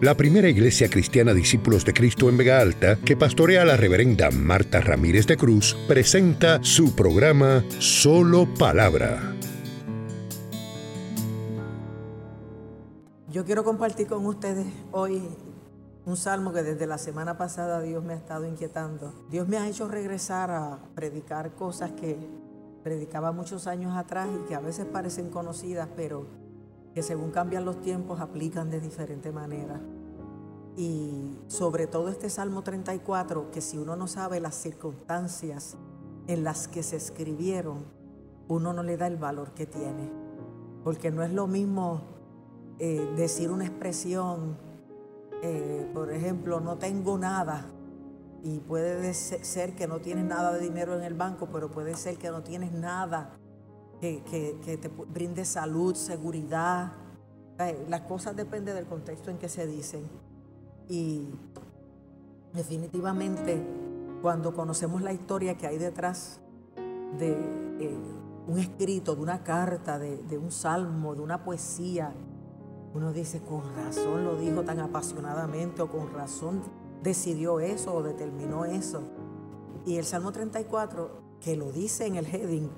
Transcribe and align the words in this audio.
la 0.00 0.14
primera 0.14 0.48
iglesia 0.48 0.90
cristiana 0.90 1.32
Discípulos 1.32 1.84
de 1.84 1.94
Cristo 1.94 2.28
en 2.28 2.36
Vega 2.36 2.60
Alta, 2.60 2.96
que 2.96 3.16
pastorea 3.16 3.64
la 3.64 3.76
reverenda 3.76 4.30
Marta 4.30 4.80
Ramírez 4.80 5.26
de 5.26 5.38
Cruz, 5.38 5.74
presenta 5.88 6.62
su 6.62 6.94
programa 6.94 7.64
Solo 7.78 8.46
Palabra. 8.58 9.34
Yo 13.30 13.44
quiero 13.44 13.64
compartir 13.64 14.06
con 14.06 14.26
ustedes 14.26 14.66
hoy 14.92 15.22
un 16.04 16.16
salmo 16.16 16.52
que 16.52 16.62
desde 16.62 16.86
la 16.86 16.98
semana 16.98 17.38
pasada 17.38 17.80
Dios 17.80 18.04
me 18.04 18.12
ha 18.12 18.16
estado 18.16 18.46
inquietando. 18.46 19.26
Dios 19.30 19.48
me 19.48 19.56
ha 19.56 19.66
hecho 19.66 19.88
regresar 19.88 20.50
a 20.50 20.78
predicar 20.94 21.54
cosas 21.54 21.92
que 21.92 22.16
predicaba 22.82 23.32
muchos 23.32 23.66
años 23.66 23.96
atrás 23.96 24.28
y 24.32 24.46
que 24.48 24.54
a 24.54 24.60
veces 24.60 24.86
parecen 24.86 25.30
conocidas, 25.30 25.88
pero 25.96 26.45
que 26.96 27.02
según 27.02 27.30
cambian 27.30 27.66
los 27.66 27.82
tiempos 27.82 28.20
aplican 28.20 28.70
de 28.70 28.80
diferente 28.80 29.30
manera. 29.30 29.78
Y 30.78 31.36
sobre 31.46 31.86
todo 31.86 32.08
este 32.08 32.30
Salmo 32.30 32.62
34, 32.62 33.50
que 33.50 33.60
si 33.60 33.76
uno 33.76 33.96
no 33.96 34.06
sabe 34.06 34.40
las 34.40 34.54
circunstancias 34.54 35.76
en 36.26 36.42
las 36.42 36.68
que 36.68 36.82
se 36.82 36.96
escribieron, 36.96 37.84
uno 38.48 38.72
no 38.72 38.82
le 38.82 38.96
da 38.96 39.08
el 39.08 39.18
valor 39.18 39.50
que 39.50 39.66
tiene. 39.66 40.10
Porque 40.84 41.10
no 41.10 41.22
es 41.22 41.34
lo 41.34 41.46
mismo 41.46 42.00
eh, 42.78 43.06
decir 43.14 43.50
una 43.50 43.66
expresión, 43.66 44.56
eh, 45.42 45.90
por 45.92 46.10
ejemplo, 46.10 46.60
no 46.60 46.78
tengo 46.78 47.18
nada, 47.18 47.66
y 48.42 48.60
puede 48.60 49.12
ser 49.12 49.74
que 49.74 49.86
no 49.86 49.98
tienes 49.98 50.24
nada 50.24 50.50
de 50.54 50.60
dinero 50.60 50.96
en 50.96 51.04
el 51.04 51.12
banco, 51.12 51.50
pero 51.52 51.70
puede 51.70 51.94
ser 51.94 52.16
que 52.16 52.30
no 52.30 52.42
tienes 52.42 52.72
nada 52.72 53.36
que, 54.00 54.78
te 54.80 54.88
brinde 54.88 55.44
salud, 55.44 55.94
seguridad. 55.94 56.92
Las 57.88 58.02
cosas 58.02 58.36
dependen 58.36 58.74
del 58.74 58.86
contexto 58.86 59.30
en 59.30 59.38
que 59.38 59.48
se 59.48 59.66
dicen. 59.66 60.02
Y 60.88 61.30
definitivamente 62.52 63.62
cuando 64.22 64.54
conocemos 64.54 65.02
la 65.02 65.12
historia 65.12 65.56
que 65.56 65.66
hay 65.66 65.78
detrás 65.78 66.40
de 67.18 67.32
eh, 67.80 67.98
un 68.46 68.58
escrito, 68.58 69.14
de 69.14 69.22
una 69.22 69.42
carta, 69.42 69.98
de, 69.98 70.16
de 70.24 70.38
un 70.38 70.50
salmo, 70.50 71.14
de 71.14 71.20
una 71.22 71.44
poesía, 71.44 72.12
uno 72.94 73.12
dice, 73.12 73.40
con 73.40 73.62
razón 73.74 74.24
lo 74.24 74.36
dijo 74.36 74.62
tan 74.62 74.80
apasionadamente 74.80 75.82
o 75.82 75.90
con 75.90 76.12
razón 76.14 76.62
decidió 77.02 77.60
eso 77.60 77.94
o 77.94 78.02
determinó 78.02 78.64
eso. 78.64 79.02
Y 79.84 79.98
el 79.98 80.04
Salmo 80.04 80.32
34, 80.32 81.10
que 81.40 81.56
lo 81.56 81.70
dice 81.70 82.06
en 82.06 82.16
el 82.16 82.26
heading, 82.26 82.70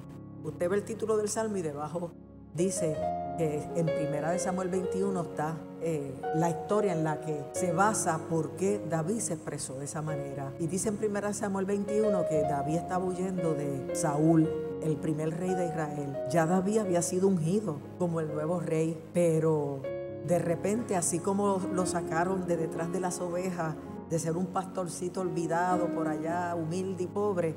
usted 0.49 0.69
ve 0.69 0.77
el 0.77 0.85
título 0.85 1.17
del 1.17 1.29
Salmo 1.29 1.57
y 1.57 1.63
debajo 1.63 2.11
dice 2.55 2.97
que 3.37 3.63
en 3.77 3.87
primera 3.87 4.33
de 4.33 4.39
Samuel 4.39 4.69
21 4.69 5.21
está 5.21 5.57
eh, 5.81 6.13
la 6.35 6.51
historia 6.51 6.93
en 6.93 7.05
la 7.05 7.21
que 7.21 7.45
se 7.53 7.73
basa 7.73 8.19
por 8.29 8.57
qué 8.57 8.81
David 8.91 9.21
se 9.21 9.35
expresó 9.35 9.79
de 9.79 9.85
esa 9.85 10.03
manera. 10.03 10.53
Y 10.59 10.67
dice 10.67 10.89
en 10.89 10.97
primera 10.97 11.29
de 11.29 11.35
Samuel 11.35 11.67
21 11.67 12.27
que 12.29 12.43
David 12.43 12.77
estaba 12.77 13.05
huyendo 13.05 13.55
de 13.55 13.95
Saúl, 13.95 14.49
el 14.83 14.97
primer 14.97 15.39
rey 15.39 15.55
de 15.55 15.67
Israel. 15.67 16.17
Ya 16.31 16.47
David 16.47 16.79
había 16.79 17.03
sido 17.03 17.29
ungido 17.29 17.79
como 17.99 18.21
el 18.21 18.33
nuevo 18.33 18.59
rey, 18.59 19.01
pero 19.15 19.83
de 20.27 20.39
repente, 20.39 20.97
así 20.97 21.21
como 21.21 21.61
lo 21.73 21.87
sacaron 21.87 22.47
de 22.47 22.57
detrás 22.57 22.93
de 22.93 23.01
las 23.01 23.21
ovejas 23.21 23.77
de 24.11 24.19
ser 24.19 24.37
un 24.37 24.47
pastorcito 24.47 25.21
olvidado 25.21 25.87
por 25.95 26.09
allá, 26.09 26.55
humilde 26.55 27.05
y 27.05 27.07
pobre, 27.07 27.55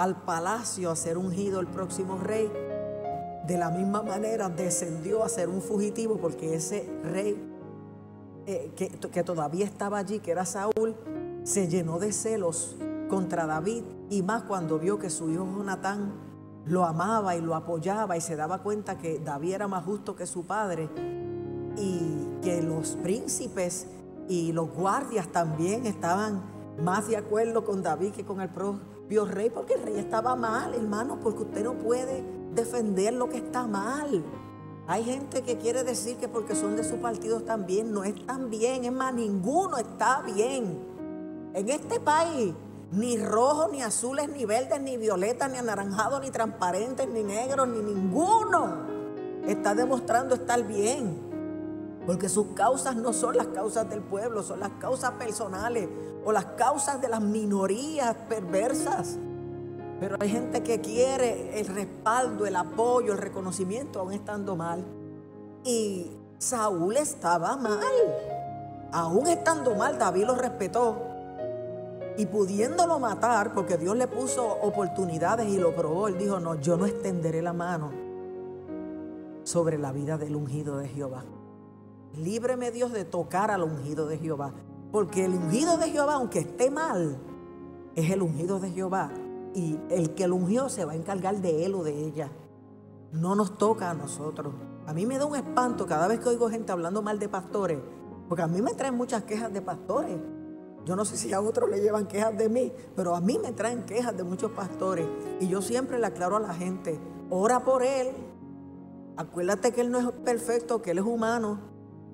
al 0.00 0.16
palacio 0.22 0.90
a 0.90 0.96
ser 0.96 1.18
ungido 1.18 1.60
el 1.60 1.66
próximo 1.66 2.16
rey, 2.16 2.50
de 3.46 3.58
la 3.58 3.68
misma 3.68 4.02
manera 4.02 4.48
descendió 4.48 5.22
a 5.22 5.28
ser 5.28 5.50
un 5.50 5.60
fugitivo 5.60 6.16
porque 6.16 6.54
ese 6.54 6.90
rey 7.04 7.38
eh, 8.46 8.72
que, 8.74 9.22
todavía 9.22 9.66
estaba 9.66 9.98
allí, 9.98 10.20
que 10.20 10.30
era 10.30 10.46
Saúl, 10.46 10.96
se 11.44 11.68
llenó 11.68 11.98
de 11.98 12.12
celos 12.12 12.76
contra 13.10 13.44
David 13.44 13.82
y 14.08 14.22
más 14.22 14.44
cuando 14.44 14.78
vio 14.78 14.98
que 14.98 15.10
su 15.10 15.30
hijo 15.30 15.44
Jonatán 15.44 16.14
lo 16.64 16.86
amaba 16.86 17.36
y 17.36 17.42
lo 17.42 17.54
apoyaba 17.54 18.16
y 18.16 18.22
se 18.22 18.36
daba 18.36 18.62
cuenta 18.62 18.96
que 18.96 19.18
David 19.18 19.52
era 19.52 19.68
más 19.68 19.84
justo 19.84 20.16
que 20.16 20.24
su 20.24 20.46
padre 20.46 20.88
y 21.76 22.40
que 22.42 22.62
los 22.62 22.96
príncipes 23.02 23.86
y 24.28 24.52
los 24.52 24.70
guardias 24.70 25.28
también 25.28 25.84
estaban 25.84 26.40
más 26.82 27.06
de 27.06 27.18
acuerdo 27.18 27.66
con 27.66 27.82
David 27.82 28.12
que 28.12 28.24
con 28.24 28.40
el 28.40 28.48
propio 29.10 29.24
rey, 29.24 29.50
porque 29.50 29.74
el 29.74 29.82
rey 29.82 29.98
estaba 29.98 30.36
mal, 30.36 30.72
hermano, 30.72 31.18
porque 31.20 31.42
usted 31.42 31.64
no 31.64 31.74
puede 31.74 32.22
defender 32.54 33.12
lo 33.12 33.28
que 33.28 33.38
está 33.38 33.66
mal. 33.66 34.22
Hay 34.86 35.02
gente 35.02 35.42
que 35.42 35.58
quiere 35.58 35.82
decir 35.82 36.16
que 36.16 36.28
porque 36.28 36.54
son 36.54 36.76
de 36.76 36.84
su 36.84 36.98
partido 36.98 37.40
también, 37.40 37.92
no 37.92 38.04
están 38.04 38.50
bien, 38.50 38.84
es 38.84 38.92
más, 38.92 39.12
ninguno 39.12 39.78
está 39.78 40.22
bien. 40.22 40.78
En 41.54 41.68
este 41.70 41.98
país, 41.98 42.54
ni 42.92 43.16
rojo, 43.16 43.68
ni 43.72 43.82
azules, 43.82 44.28
ni 44.28 44.44
verdes, 44.44 44.80
ni 44.80 44.96
violetas, 44.96 45.50
ni 45.50 45.58
anaranjados, 45.58 46.20
ni 46.20 46.30
transparentes, 46.30 47.08
ni 47.08 47.24
negros, 47.24 47.66
ni 47.66 47.82
ninguno 47.82 48.86
está 49.44 49.74
demostrando 49.74 50.36
estar 50.36 50.62
bien. 50.68 51.18
Porque 52.06 52.28
sus 52.28 52.46
causas 52.54 52.94
no 52.94 53.12
son 53.12 53.36
las 53.36 53.48
causas 53.48 53.90
del 53.90 54.02
pueblo, 54.02 54.44
son 54.44 54.60
las 54.60 54.70
causas 54.78 55.10
personales 55.12 55.88
o 56.24 56.32
las 56.32 56.44
causas 56.56 57.00
de 57.00 57.08
las 57.08 57.20
minorías 57.20 58.14
perversas. 58.28 59.18
Pero 60.00 60.16
hay 60.18 60.30
gente 60.30 60.62
que 60.62 60.80
quiere 60.80 61.60
el 61.60 61.66
respaldo, 61.66 62.46
el 62.46 62.56
apoyo, 62.56 63.12
el 63.12 63.18
reconocimiento, 63.18 64.00
aún 64.00 64.12
estando 64.12 64.56
mal. 64.56 64.84
Y 65.62 66.10
Saúl 66.38 66.96
estaba 66.96 67.56
mal. 67.56 67.80
Aún 68.92 69.26
estando 69.26 69.74
mal, 69.74 69.98
David 69.98 70.24
lo 70.24 70.34
respetó. 70.34 70.96
Y 72.16 72.26
pudiéndolo 72.26 72.98
matar, 72.98 73.52
porque 73.52 73.76
Dios 73.76 73.96
le 73.96 74.08
puso 74.08 74.46
oportunidades 74.62 75.48
y 75.48 75.58
lo 75.58 75.74
probó, 75.74 76.08
él 76.08 76.18
dijo, 76.18 76.40
no, 76.40 76.54
yo 76.56 76.76
no 76.76 76.86
extenderé 76.86 77.40
la 77.40 77.52
mano 77.52 77.92
sobre 79.44 79.78
la 79.78 79.92
vida 79.92 80.18
del 80.18 80.36
ungido 80.36 80.78
de 80.78 80.88
Jehová. 80.88 81.24
Líbreme 82.16 82.70
Dios 82.70 82.92
de 82.92 83.04
tocar 83.04 83.50
al 83.50 83.62
ungido 83.62 84.06
de 84.06 84.18
Jehová. 84.18 84.52
Porque 84.92 85.24
el 85.24 85.34
ungido 85.34 85.76
de 85.76 85.90
Jehová, 85.90 86.14
aunque 86.14 86.40
esté 86.40 86.70
mal, 86.70 87.18
es 87.94 88.10
el 88.10 88.22
ungido 88.22 88.58
de 88.58 88.70
Jehová. 88.70 89.10
Y 89.54 89.78
el 89.90 90.14
que 90.14 90.28
lo 90.28 90.36
ungió 90.36 90.68
se 90.68 90.84
va 90.84 90.92
a 90.92 90.96
encargar 90.96 91.40
de 91.40 91.64
él 91.64 91.74
o 91.74 91.82
de 91.82 92.06
ella. 92.06 92.30
No 93.12 93.34
nos 93.34 93.58
toca 93.58 93.90
a 93.90 93.94
nosotros. 93.94 94.54
A 94.86 94.92
mí 94.92 95.06
me 95.06 95.18
da 95.18 95.26
un 95.26 95.36
espanto 95.36 95.86
cada 95.86 96.08
vez 96.08 96.20
que 96.20 96.28
oigo 96.28 96.48
gente 96.50 96.72
hablando 96.72 97.02
mal 97.02 97.18
de 97.18 97.28
pastores. 97.28 97.78
Porque 98.28 98.42
a 98.42 98.46
mí 98.46 98.62
me 98.62 98.74
traen 98.74 98.94
muchas 98.96 99.24
quejas 99.24 99.52
de 99.52 99.62
pastores. 99.62 100.16
Yo 100.84 100.96
no 100.96 101.04
sé 101.04 101.16
si 101.16 101.32
a 101.32 101.40
otros 101.40 101.68
le 101.68 101.80
llevan 101.80 102.06
quejas 102.06 102.36
de 102.36 102.48
mí, 102.48 102.72
pero 102.96 103.14
a 103.14 103.20
mí 103.20 103.38
me 103.38 103.52
traen 103.52 103.84
quejas 103.84 104.16
de 104.16 104.24
muchos 104.24 104.52
pastores. 104.52 105.06
Y 105.40 105.48
yo 105.48 105.60
siempre 105.62 105.98
le 105.98 106.06
aclaro 106.06 106.36
a 106.36 106.40
la 106.40 106.54
gente, 106.54 106.98
ora 107.28 107.64
por 107.64 107.82
él. 107.82 108.08
Acuérdate 109.16 109.72
que 109.72 109.82
él 109.82 109.90
no 109.90 109.98
es 109.98 110.10
perfecto, 110.24 110.80
que 110.80 110.92
él 110.92 110.98
es 110.98 111.04
humano. 111.04 111.69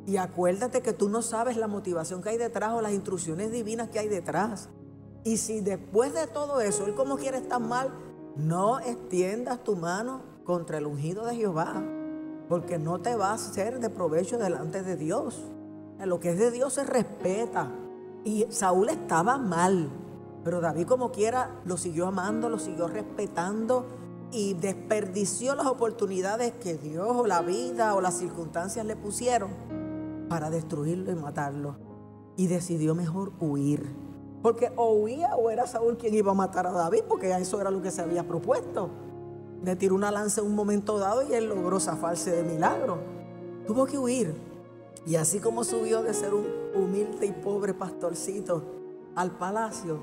Y 0.07 0.19
acuérdate 0.19 0.83
que 0.83 0.93
tú 0.93 1.09
no 1.09 1.21
sabes 1.21 1.57
la 1.57 1.67
motivación 1.67 2.23
que 2.23 2.29
hay 2.29 2.39
detrás 2.39 2.73
o 2.75 2.81
las 2.81 2.93
instrucciones 2.93 3.51
divinas 3.51 3.89
que 3.91 3.99
hay 3.99 4.09
detrás. 4.09 4.69
Y 5.25 5.39
si 5.39 5.61
después 5.61 6.15
de 6.15 6.29
todo 6.29 6.61
eso, 6.61 6.87
Él 6.87 6.95
como 6.95 7.17
quiere 7.17 7.39
estar 7.39 7.61
mal, 7.61 7.91
no 8.37 8.79
extiendas 8.79 9.65
tu 9.65 9.75
mano 9.75 10.23
contra 10.45 10.79
el 10.79 10.87
ungido 10.87 11.27
de 11.27 11.35
Jehová, 11.35 11.83
porque 12.49 12.79
no 12.79 13.01
te 13.01 13.17
va 13.17 13.33
a 13.33 13.39
ser 13.39 13.81
de 13.81 13.91
provecho 13.91 14.39
delante 14.39 14.85
de 14.85 14.97
Dios. 14.97 15.43
Lo 15.99 16.21
que 16.21 16.31
es 16.31 16.39
de 16.39 16.53
Dios 16.53 16.75
se 16.75 16.85
respeta. 16.85 17.73
Y 18.23 18.47
Saúl 18.51 18.91
estaba 18.91 19.39
mal, 19.39 19.91
pero 20.45 20.61
David 20.61 20.87
como 20.87 21.11
quiera 21.11 21.61
lo 21.65 21.77
siguió 21.77 22.07
amando, 22.07 22.49
lo 22.49 22.61
siguió 22.61 22.87
respetando 22.87 23.87
y 24.31 24.55
desperdició 24.55 25.57
las 25.57 25.67
oportunidades 25.67 26.53
que 26.53 26.75
Dios 26.75 27.09
o 27.11 27.27
la 27.27 27.41
vida 27.41 27.95
o 27.95 28.01
las 28.01 28.19
circunstancias 28.19 28.87
le 28.87 28.95
pusieron 28.95 29.76
para 30.29 30.51
destruirlo 30.51 31.13
y 31.13 31.15
matarlo. 31.15 31.77
Y 32.37 32.47
decidió 32.49 32.95
mejor 32.95 33.33
huir. 33.41 33.95
Porque 34.43 34.71
o 34.77 34.93
huía 34.93 35.35
o 35.37 35.51
era 35.51 35.67
Saúl 35.67 35.97
quien 35.97 36.15
iba 36.15 36.33
a 36.33 36.35
matar 36.35 36.67
a 36.67 36.73
David, 36.73 37.05
porque 37.09 37.31
eso 37.33 37.61
era 37.61 37.71
lo 37.71 37.83
que 37.83 37.91
se 37.91 38.03
había 38.03 38.27
propuesto. 38.27 38.91
Le 39.65 39.75
tiró 39.77 39.95
una 39.95 40.11
lanza 40.11 40.41
en 40.41 40.49
un 40.49 40.55
momento 40.55 40.99
dado 40.99 41.27
y 41.27 41.33
él 41.33 41.49
logró 41.49 41.81
zafarse 41.81 42.31
de 42.31 42.43
milagro. 42.43 42.99
Tuvo 43.67 43.87
que 43.87 43.99
huir. 43.99 44.35
Y 45.07 45.17
así 45.17 45.41
como 45.41 45.65
subió 45.65 46.03
de 46.03 46.13
ser 46.15 46.35
un 46.35 46.47
humilde 46.75 47.27
y 47.27 47.33
pobre 47.33 47.75
pastorcito 47.75 48.63
al 49.15 49.31
palacio, 49.33 50.01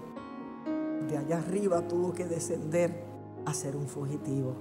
de 1.07 1.17
allá 1.17 1.37
arriba 1.37 1.87
tuvo 1.87 2.13
que 2.13 2.25
descender 2.25 3.03
a 3.45 3.53
ser 3.53 3.75
un 3.75 3.87
fugitivo. 3.87 4.55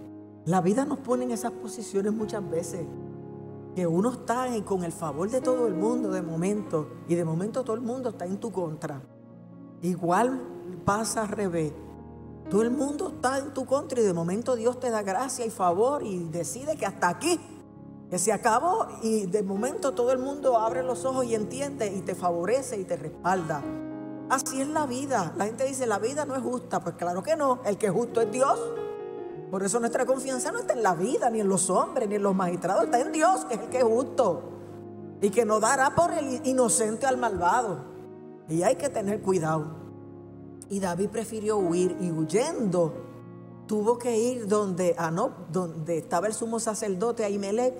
La 0.44 0.60
vida 0.60 0.84
nos 0.84 0.98
pone 0.98 1.24
en 1.24 1.30
esas 1.30 1.52
posiciones 1.52 2.12
muchas 2.12 2.48
veces 2.50 2.84
que 3.74 3.86
uno 3.86 4.10
está 4.12 4.46
con 4.64 4.84
el 4.84 4.92
favor 4.92 5.30
de 5.30 5.40
todo 5.40 5.66
el 5.66 5.74
mundo 5.74 6.10
de 6.10 6.22
momento 6.22 6.88
y 7.08 7.14
de 7.14 7.24
momento 7.24 7.64
todo 7.64 7.74
el 7.74 7.82
mundo 7.82 8.10
está 8.10 8.26
en 8.26 8.38
tu 8.38 8.52
contra. 8.52 9.00
Igual 9.80 10.40
pasa 10.84 11.22
al 11.22 11.28
revés. 11.28 11.72
Todo 12.50 12.62
el 12.62 12.70
mundo 12.70 13.08
está 13.08 13.38
en 13.38 13.54
tu 13.54 13.64
contra 13.64 14.00
y 14.00 14.04
de 14.04 14.12
momento 14.12 14.56
Dios 14.56 14.78
te 14.78 14.90
da 14.90 15.02
gracia 15.02 15.46
y 15.46 15.50
favor 15.50 16.02
y 16.02 16.28
decide 16.28 16.76
que 16.76 16.84
hasta 16.84 17.08
aquí 17.08 17.40
que 18.10 18.18
se 18.18 18.30
acabó 18.30 18.88
y 19.02 19.24
de 19.24 19.42
momento 19.42 19.92
todo 19.92 20.12
el 20.12 20.18
mundo 20.18 20.58
abre 20.58 20.82
los 20.82 21.06
ojos 21.06 21.24
y 21.24 21.34
entiende 21.34 21.86
y 21.86 22.02
te 22.02 22.14
favorece 22.14 22.78
y 22.78 22.84
te 22.84 22.96
respalda. 22.96 23.62
Así 24.28 24.60
es 24.60 24.68
la 24.68 24.86
vida. 24.86 25.32
La 25.36 25.46
gente 25.46 25.64
dice, 25.64 25.86
la 25.86 25.98
vida 25.98 26.26
no 26.26 26.34
es 26.34 26.42
justa. 26.42 26.80
Pues 26.80 26.96
claro 26.96 27.22
que 27.22 27.36
no. 27.36 27.60
El 27.64 27.78
que 27.78 27.86
es 27.86 27.92
justo 27.92 28.20
es 28.20 28.30
Dios. 28.30 28.60
Por 29.52 29.62
eso 29.62 29.78
nuestra 29.78 30.06
confianza 30.06 30.50
no 30.50 30.60
está 30.60 30.72
en 30.72 30.82
la 30.82 30.94
vida, 30.94 31.28
ni 31.28 31.38
en 31.38 31.46
los 31.46 31.68
hombres, 31.68 32.08
ni 32.08 32.14
en 32.14 32.22
los 32.22 32.34
magistrados. 32.34 32.84
Está 32.84 33.00
en 33.00 33.12
Dios, 33.12 33.44
que 33.44 33.52
es 33.52 33.60
el 33.60 33.68
que 33.68 33.78
es 33.80 33.84
justo. 33.84 34.44
Y 35.20 35.28
que 35.28 35.44
no 35.44 35.60
dará 35.60 35.94
por 35.94 36.10
el 36.10 36.40
inocente 36.46 37.04
al 37.04 37.18
malvado. 37.18 37.84
Y 38.48 38.62
hay 38.62 38.76
que 38.76 38.88
tener 38.88 39.20
cuidado. 39.20 39.66
Y 40.70 40.80
David 40.80 41.10
prefirió 41.10 41.58
huir 41.58 41.94
y 42.00 42.10
huyendo 42.10 42.94
tuvo 43.66 43.98
que 43.98 44.18
ir 44.18 44.48
donde, 44.48 44.96
no, 45.12 45.32
donde 45.52 45.98
estaba 45.98 46.28
el 46.28 46.32
sumo 46.32 46.58
sacerdote 46.58 47.22
Ahimelech 47.22 47.74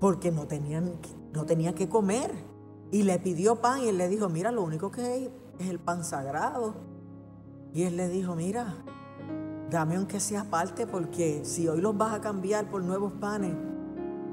porque 0.00 0.32
no, 0.32 0.48
tenían, 0.48 0.94
no 1.32 1.46
tenía 1.46 1.76
que 1.76 1.88
comer. 1.88 2.32
Y 2.90 3.04
le 3.04 3.20
pidió 3.20 3.60
pan 3.60 3.82
y 3.82 3.88
él 3.88 3.98
le 3.98 4.08
dijo, 4.08 4.28
mira, 4.28 4.50
lo 4.50 4.64
único 4.64 4.90
que 4.90 5.02
hay 5.02 5.32
es 5.60 5.68
el 5.68 5.78
pan 5.78 6.02
sagrado. 6.02 6.74
Y 7.72 7.84
él 7.84 7.96
le 7.96 8.08
dijo, 8.08 8.34
mira, 8.34 8.74
dame 9.74 9.96
aunque 9.96 10.20
sea 10.20 10.44
parte 10.44 10.86
porque 10.86 11.44
si 11.44 11.66
hoy 11.66 11.80
los 11.80 11.98
vas 11.98 12.14
a 12.14 12.20
cambiar 12.20 12.70
por 12.70 12.80
nuevos 12.84 13.12
panes, 13.14 13.54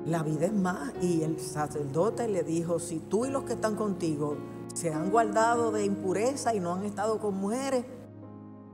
la 0.05 0.21
vida 0.21 0.45
es 0.45 0.53
más. 0.53 0.93
Y 1.01 1.23
el 1.23 1.39
sacerdote 1.39 2.27
le 2.27 2.43
dijo, 2.43 2.77
si 2.77 2.99
tú 2.99 3.25
y 3.25 3.31
los 3.31 3.43
que 3.43 3.53
están 3.53 3.75
contigo 3.75 4.37
se 4.75 4.93
han 4.93 5.09
guardado 5.09 5.71
de 5.71 5.83
impureza 5.83 6.53
y 6.53 6.59
no 6.59 6.75
han 6.75 6.83
estado 6.83 7.17
con 7.19 7.35
mujeres, 7.37 7.85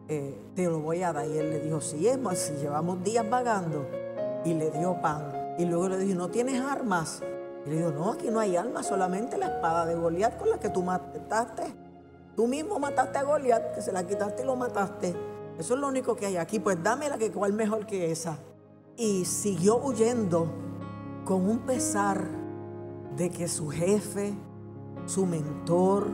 eh, 0.09 0.37
te 0.55 0.65
lo 0.65 0.81
voy 0.81 1.03
a 1.03 1.13
dar. 1.13 1.25
Y 1.27 1.37
él 1.37 1.49
le 1.51 1.61
dijo, 1.61 1.79
si 1.79 2.05
es 2.05 2.19
más, 2.19 2.37
si 2.37 2.53
llevamos 2.55 3.01
días 3.01 3.27
vagando. 3.29 3.87
Y 4.43 4.53
le 4.53 4.69
dio 4.71 5.01
pan. 5.01 5.55
Y 5.57 5.63
luego 5.63 5.87
le 5.87 5.97
dijo, 5.97 6.17
¿no 6.17 6.27
tienes 6.27 6.61
armas? 6.61 7.21
Y 7.65 7.69
le 7.69 7.77
dijo, 7.77 7.91
no, 7.91 8.11
aquí 8.11 8.27
no 8.29 8.41
hay 8.41 8.57
armas, 8.57 8.87
solamente 8.87 9.37
la 9.37 9.47
espada 9.47 9.85
de 9.85 9.95
Goliat 9.95 10.37
con 10.37 10.49
la 10.49 10.59
que 10.59 10.69
tú 10.69 10.83
mataste. 10.83 11.73
Tú 12.35 12.45
mismo 12.45 12.77
mataste 12.77 13.19
a 13.19 13.23
Goliat, 13.23 13.73
que 13.73 13.81
se 13.81 13.93
la 13.93 14.05
quitaste 14.05 14.43
y 14.43 14.45
lo 14.45 14.57
mataste. 14.57 15.36
Eso 15.59 15.73
es 15.73 15.79
lo 15.79 15.87
único 15.87 16.15
que 16.15 16.25
hay 16.25 16.37
aquí. 16.37 16.59
Pues 16.59 16.81
dame 16.81 17.09
la 17.09 17.17
que 17.17 17.31
cuál 17.31 17.53
mejor 17.53 17.85
que 17.85 18.11
esa. 18.11 18.37
Y 18.95 19.25
siguió 19.25 19.77
huyendo 19.77 20.47
con 21.25 21.49
un 21.49 21.59
pesar 21.59 22.27
de 23.15 23.29
que 23.29 23.47
su 23.47 23.69
jefe, 23.69 24.33
su 25.05 25.25
mentor, 25.25 26.07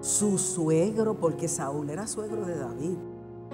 su 0.00 0.38
suegro, 0.38 1.14
porque 1.14 1.48
Saúl 1.48 1.90
era 1.90 2.06
suegro 2.06 2.44
de 2.44 2.56
David, 2.56 2.96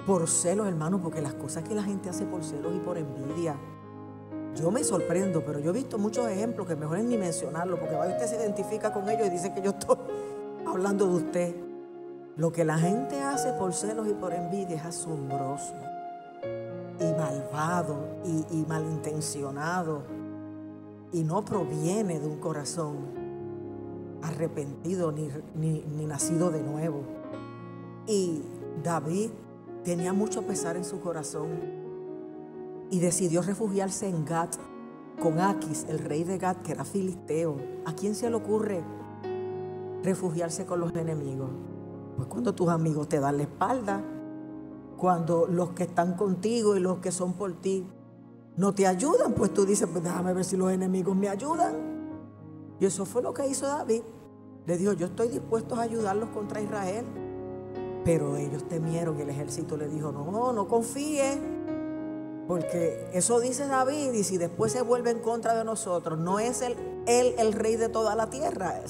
por 0.05 0.27
celos, 0.27 0.67
hermano, 0.67 1.01
porque 1.01 1.21
las 1.21 1.33
cosas 1.33 1.63
que 1.63 1.73
la 1.73 1.83
gente 1.83 2.09
hace 2.09 2.25
por 2.25 2.43
celos 2.43 2.75
y 2.75 2.79
por 2.79 2.97
envidia, 2.97 3.55
yo 4.55 4.69
me 4.69 4.83
sorprendo, 4.83 5.43
pero 5.45 5.59
yo 5.59 5.71
he 5.71 5.73
visto 5.73 5.97
muchos 5.97 6.27
ejemplos 6.27 6.67
que 6.67 6.75
mejor 6.75 6.99
es 6.99 7.05
ni 7.05 7.17
mencionarlo, 7.17 7.79
porque 7.79 7.95
usted 7.95 8.27
se 8.27 8.35
identifica 8.35 8.93
con 8.93 9.09
ellos 9.09 9.27
y 9.27 9.29
dice 9.31 9.53
que 9.53 9.61
yo 9.61 9.71
estoy 9.71 9.97
hablando 10.67 11.07
de 11.07 11.15
usted. 11.15 11.62
Lo 12.35 12.51
que 12.51 12.65
la 12.65 12.79
gente 12.79 13.21
hace 13.21 13.53
por 13.53 13.73
celos 13.73 14.07
y 14.07 14.13
por 14.13 14.33
envidia 14.33 14.77
es 14.77 14.85
asombroso 14.85 15.75
y 16.99 17.05
malvado 17.15 17.95
y, 18.51 18.65
malintencionado 18.67 20.01
y 21.11 21.23
no 21.23 21.45
proviene 21.45 22.19
de 22.19 22.25
un 22.25 22.37
corazón 22.37 22.95
arrepentido 24.23 25.11
ni, 25.11 25.29
ni 25.55 26.05
nacido 26.07 26.49
de 26.49 26.63
nuevo. 26.63 27.03
Y 28.07 28.41
David 28.83 29.29
tenía 29.83 30.11
mucho 30.11 30.41
pesar 30.41 30.75
en 30.75 30.85
su 30.85 31.01
corazón 31.01 31.49
y 32.89 32.99
decidió 32.99 33.43
refugiarse 33.43 34.09
en 34.09 34.25
Gat 34.25 34.55
con 35.21 35.39
Aquis, 35.39 35.85
el 35.87 35.99
rey 35.99 36.23
de 36.23 36.39
Gat, 36.39 36.63
que 36.63 36.71
era 36.71 36.83
filisteo. 36.83 37.57
¿A 37.85 37.93
quién 37.93 38.15
se 38.15 38.27
le 38.27 38.35
ocurre 38.35 38.83
refugiarse 40.01 40.65
con 40.65 40.79
los 40.79 40.95
enemigos? 40.95 41.51
Pues 42.15 42.27
cuando 42.27 42.53
tus 42.53 42.69
amigos 42.69 43.09
te 43.09 43.19
dan 43.19 43.37
la 43.37 43.43
espalda, 43.43 44.01
cuando 44.97 45.47
los 45.47 45.71
que 45.71 45.83
están 45.83 46.15
contigo 46.15 46.75
y 46.75 46.79
los 46.79 46.99
que 46.99 47.11
son 47.11 47.33
por 47.33 47.53
ti 47.53 47.85
no 48.55 48.73
te 48.73 48.85
ayudan, 48.85 49.33
pues 49.33 49.53
tú 49.53 49.65
dices, 49.65 49.87
pues 49.91 50.03
déjame 50.03 50.33
ver 50.33 50.45
si 50.45 50.57
los 50.57 50.71
enemigos 50.71 51.15
me 51.15 51.29
ayudan. 51.29 51.75
Y 52.79 52.85
eso 52.85 53.05
fue 53.05 53.21
lo 53.21 53.33
que 53.33 53.47
hizo 53.47 53.65
David. 53.65 54.01
Le 54.65 54.77
dijo, 54.77 54.93
yo 54.93 55.07
estoy 55.07 55.29
dispuesto 55.29 55.75
a 55.75 55.81
ayudarlos 55.81 56.29
contra 56.29 56.61
Israel. 56.61 57.05
Pero 58.05 58.35
ellos 58.35 58.67
temieron 58.67 59.17
y 59.17 59.21
el 59.21 59.29
ejército 59.29 59.77
le 59.77 59.87
dijo, 59.87 60.11
no, 60.11 60.53
no 60.53 60.67
confíes 60.67 61.39
porque 62.47 63.07
eso 63.13 63.39
dice 63.39 63.67
David 63.67 64.11
y 64.13 64.23
si 64.23 64.37
después 64.37 64.71
se 64.71 64.81
vuelve 64.81 65.11
en 65.11 65.19
contra 65.19 65.55
de 65.55 65.63
nosotros, 65.63 66.19
no 66.19 66.39
es 66.39 66.61
él 66.61 66.75
el, 67.07 67.53
rey 67.53 67.77
de 67.77 67.89
toda 67.89 68.15
la 68.15 68.29
tierra. 68.29 68.81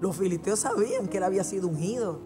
Los 0.00 0.16
filisteos 0.16 0.60
sabían 0.60 1.08
que 1.08 1.16
él 1.16 1.24
había 1.24 1.44
sido 1.44 1.68
ungido. 1.68 2.18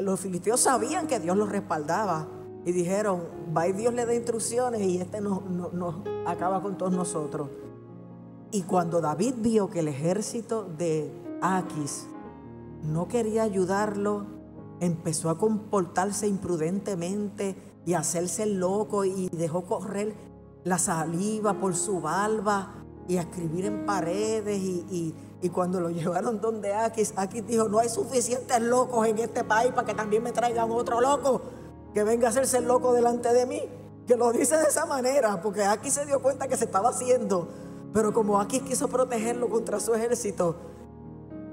Los 0.00 0.20
filisteos 0.20 0.60
sabían 0.60 1.06
que 1.06 1.20
Dios 1.20 1.36
los 1.36 1.48
respaldaba. 1.48 2.28
Y 2.64 2.72
dijeron, 2.72 3.22
va 3.56 3.66
y 3.66 3.72
Dios 3.72 3.94
le 3.94 4.04
da 4.04 4.14
instrucciones 4.14 4.82
y 4.82 4.98
este 4.98 5.20
nos, 5.20 5.40
acaba 6.26 6.60
con 6.60 6.76
todos 6.76 6.92
nosotros. 6.92 7.48
Y 8.50 8.62
cuando 8.62 9.00
David 9.00 9.34
vio 9.38 9.70
que 9.70 9.80
el 9.80 9.88
ejército 9.88 10.64
de 10.64 11.10
Aquis 11.40 12.06
no 12.82 13.08
quería 13.08 13.42
ayudarlo, 13.42 14.26
empezó 14.80 15.30
a 15.30 15.38
comportarse 15.38 16.28
imprudentemente 16.28 17.56
y 17.86 17.94
hacerse 17.94 18.42
el 18.42 18.60
loco 18.60 19.04
y 19.04 19.28
dejó 19.30 19.64
correr 19.64 20.14
la 20.64 20.78
saliva 20.78 21.54
por 21.54 21.74
su 21.74 22.00
barba 22.00 22.74
y 23.08 23.16
a 23.16 23.22
escribir 23.22 23.64
en 23.64 23.86
paredes 23.86 24.60
y, 24.60 25.14
cuando 25.50 25.80
lo 25.80 25.90
llevaron 25.90 26.40
donde 26.40 26.74
Aquis, 26.74 27.12
Aquis 27.16 27.46
dijo, 27.46 27.68
no 27.68 27.78
hay 27.78 27.88
suficientes 27.88 28.60
locos 28.60 29.06
en 29.06 29.18
este 29.18 29.44
país 29.44 29.72
para 29.72 29.86
que 29.86 29.94
también 29.94 30.22
me 30.22 30.32
traigan 30.32 30.70
otro 30.70 31.00
loco 31.00 31.40
que 31.94 32.02
venga 32.04 32.26
a 32.26 32.30
hacerse 32.30 32.58
el 32.58 32.66
loco 32.66 32.92
delante 32.92 33.32
de 33.32 33.46
mí. 33.46 33.62
Que 34.06 34.16
lo 34.16 34.32
dice 34.32 34.56
de 34.56 34.64
esa 34.64 34.86
manera, 34.86 35.40
porque 35.40 35.64
Aquis 35.64 35.94
se 35.94 36.06
dio 36.06 36.20
cuenta 36.20 36.48
que 36.48 36.56
se 36.56 36.64
estaba 36.64 36.88
haciendo, 36.88 37.48
pero 37.92 38.12
como 38.12 38.40
Aquis 38.40 38.62
quiso 38.62 38.88
protegerlo 38.88 39.48
contra 39.48 39.78
su 39.80 39.94
ejército, 39.94 40.56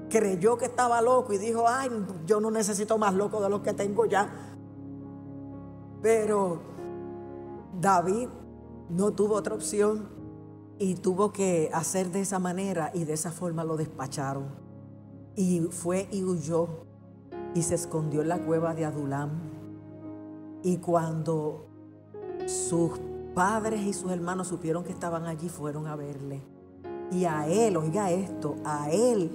creyó 0.08 0.56
que 0.56 0.64
estaba 0.64 1.00
loco 1.00 1.32
y 1.32 1.38
dijo, 1.38 1.64
ay, 1.68 1.90
yo 2.26 2.40
no 2.40 2.50
necesito 2.50 2.98
más 2.98 3.14
loco 3.14 3.40
de 3.40 3.50
los 3.50 3.60
que 3.60 3.72
tengo 3.72 4.06
ya. 4.06 4.30
Pero 6.02 6.60
David 7.78 8.28
no 8.88 9.12
tuvo 9.12 9.34
otra 9.34 9.54
opción 9.54 10.15
y 10.78 10.94
tuvo 10.96 11.32
que 11.32 11.70
hacer 11.72 12.10
de 12.10 12.20
esa 12.20 12.38
manera 12.38 12.90
y 12.94 13.04
de 13.04 13.14
esa 13.14 13.30
forma 13.30 13.64
lo 13.64 13.76
despacharon. 13.76 14.46
Y 15.34 15.60
fue 15.70 16.08
y 16.10 16.24
huyó 16.24 16.68
y 17.54 17.62
se 17.62 17.74
escondió 17.74 18.22
en 18.22 18.28
la 18.28 18.38
cueva 18.44 18.74
de 18.74 18.84
Adulam. 18.84 19.30
Y 20.62 20.78
cuando 20.78 21.66
sus 22.46 22.92
padres 23.34 23.82
y 23.82 23.92
sus 23.92 24.10
hermanos 24.10 24.48
supieron 24.48 24.84
que 24.84 24.92
estaban 24.92 25.26
allí, 25.26 25.48
fueron 25.48 25.86
a 25.86 25.96
verle. 25.96 26.42
Y 27.12 27.24
a 27.24 27.46
él, 27.46 27.76
oiga 27.76 28.10
esto, 28.10 28.56
a 28.64 28.90
él, 28.90 29.30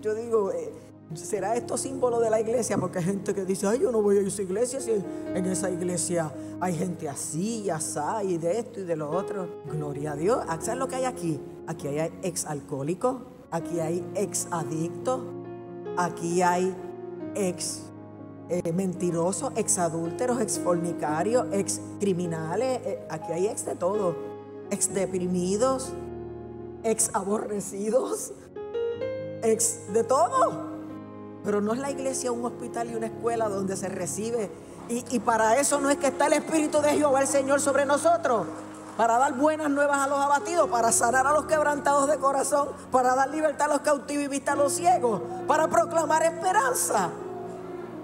yo 0.00 0.14
digo, 0.14 0.52
eh, 0.52 0.72
¿Será 1.14 1.54
esto 1.56 1.76
símbolo 1.76 2.20
de 2.20 2.30
la 2.30 2.40
iglesia? 2.40 2.78
Porque 2.78 2.98
hay 2.98 3.04
gente 3.04 3.34
que 3.34 3.44
dice, 3.44 3.66
ay, 3.66 3.80
yo 3.80 3.92
no 3.92 4.02
voy 4.02 4.18
a 4.18 4.20
esa 4.20 4.42
iglesia 4.42 4.80
si 4.80 4.92
en 4.92 5.46
esa 5.46 5.70
iglesia 5.70 6.32
hay 6.60 6.74
gente 6.74 7.08
así, 7.08 7.62
y 7.62 7.70
así, 7.70 7.98
y 8.24 8.38
de 8.38 8.58
esto 8.58 8.80
y 8.80 8.84
de 8.84 8.96
lo 8.96 9.10
otro. 9.10 9.48
Gloria 9.70 10.12
a 10.12 10.16
Dios. 10.16 10.44
¿Sabes 10.60 10.76
lo 10.76 10.88
que 10.88 10.96
hay 10.96 11.04
aquí? 11.04 11.40
Aquí 11.66 11.88
hay 11.88 12.12
ex 12.22 12.46
alcohólicos, 12.46 13.16
aquí 13.50 13.80
hay 13.80 14.04
ex 14.14 14.48
adictos, 14.50 15.20
aquí 15.96 16.42
hay 16.42 16.74
ex 17.34 17.82
eh, 18.48 18.72
mentirosos, 18.72 19.52
ex 19.56 19.78
adúlteros, 19.78 20.40
ex 20.40 20.58
fornicarios, 20.58 21.46
ex 21.52 21.80
criminales. 22.00 22.80
Eh, 22.84 23.06
aquí 23.08 23.32
hay 23.32 23.46
ex 23.46 23.64
de 23.64 23.76
todo. 23.76 24.14
Ex 24.70 24.92
deprimidos, 24.94 25.92
ex 26.82 27.10
aborrecidos, 27.12 28.32
ex 29.42 29.92
de 29.92 30.04
todo. 30.04 30.71
Pero 31.44 31.60
no 31.60 31.72
es 31.72 31.80
la 31.80 31.90
iglesia 31.90 32.32
un 32.32 32.44
hospital 32.44 32.90
y 32.90 32.94
una 32.94 33.06
escuela 33.06 33.48
donde 33.48 33.76
se 33.76 33.88
recibe. 33.88 34.50
Y, 34.88 35.20
para 35.20 35.56
eso 35.56 35.80
no 35.80 35.90
es 35.90 35.96
que 35.96 36.08
está 36.08 36.26
el 36.26 36.34
Espíritu 36.34 36.80
de 36.80 36.90
Jehová, 36.90 37.20
el 37.22 37.26
Señor, 37.26 37.60
sobre 37.60 37.86
nosotros. 37.86 38.46
Para 38.96 39.16
dar 39.16 39.34
buenas 39.34 39.70
nuevas 39.70 39.98
a 39.98 40.06
los 40.06 40.18
abatidos, 40.18 40.68
para 40.68 40.92
sanar 40.92 41.26
a 41.26 41.32
los 41.32 41.46
quebrantados 41.46 42.08
de 42.08 42.18
corazón, 42.18 42.68
para 42.90 43.14
dar 43.14 43.30
libertad 43.30 43.70
a 43.70 43.74
los 43.74 43.80
cautivos 43.80 44.24
y 44.24 44.28
vista 44.28 44.52
a 44.52 44.56
los 44.56 44.72
ciegos, 44.74 45.22
para 45.46 45.68
proclamar 45.68 46.22
esperanza. 46.24 47.08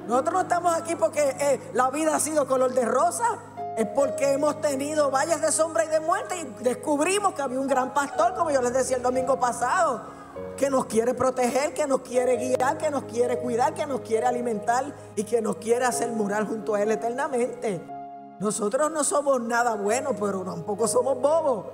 Nosotros 0.09 0.33
no 0.33 0.41
estamos 0.41 0.75
aquí 0.75 0.97
porque 0.97 1.37
eh, 1.39 1.71
la 1.75 1.91
vida 1.91 2.17
ha 2.17 2.21
sido 2.21 2.47
color 2.47 2.73
de 2.73 2.87
rosa, 2.87 3.39
es 3.77 3.87
porque 3.89 4.33
hemos 4.33 4.61
tenido 4.63 5.11
valles 5.11 5.43
de 5.43 5.53
sombra 5.53 5.85
y 5.85 5.89
de 5.89 6.01
muerte 6.01 6.37
y 6.39 6.65
descubrimos 6.65 7.35
que 7.35 7.43
había 7.43 7.61
un 7.61 7.69
gran 7.69 7.93
pastor, 7.93 8.35
como 8.35 8.51
yo 8.51 8.63
les 8.63 8.73
decía 8.73 8.97
el 8.97 9.03
domingo 9.03 9.39
pasado, 9.39 10.01
que 10.57 10.71
nos 10.71 10.87
quiere 10.87 11.15
proteger, 11.15 11.73
que 11.73 11.87
nos 11.87 12.01
quiere 12.01 12.37
guiar, 12.37 12.77
que 12.79 12.91
nos 12.91 13.05
quiere 13.05 13.39
cuidar, 13.39 13.75
que 13.75 13.87
nos 13.87 14.01
quiere 14.01 14.27
alimentar 14.27 14.93
y 15.15 15.25
que 15.25 15.41
nos 15.41 15.57
quiere 15.57 15.85
hacer 15.85 16.11
morar 16.11 16.47
junto 16.47 16.75
a 16.75 16.83
Él 16.83 16.91
eternamente. 16.91 17.81
Nosotros 18.41 18.91
no 18.91 19.05
somos 19.05 19.41
nada 19.41 19.75
bueno, 19.75 20.15
pero 20.19 20.43
tampoco 20.43 20.89
somos 20.89 21.21
bobos. 21.21 21.67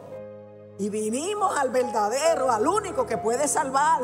Y 0.79 0.89
vinimos 0.91 1.57
al 1.57 1.71
verdadero, 1.71 2.51
al 2.51 2.67
único 2.67 3.07
que 3.07 3.17
puede 3.17 3.49
salvar. 3.49 4.01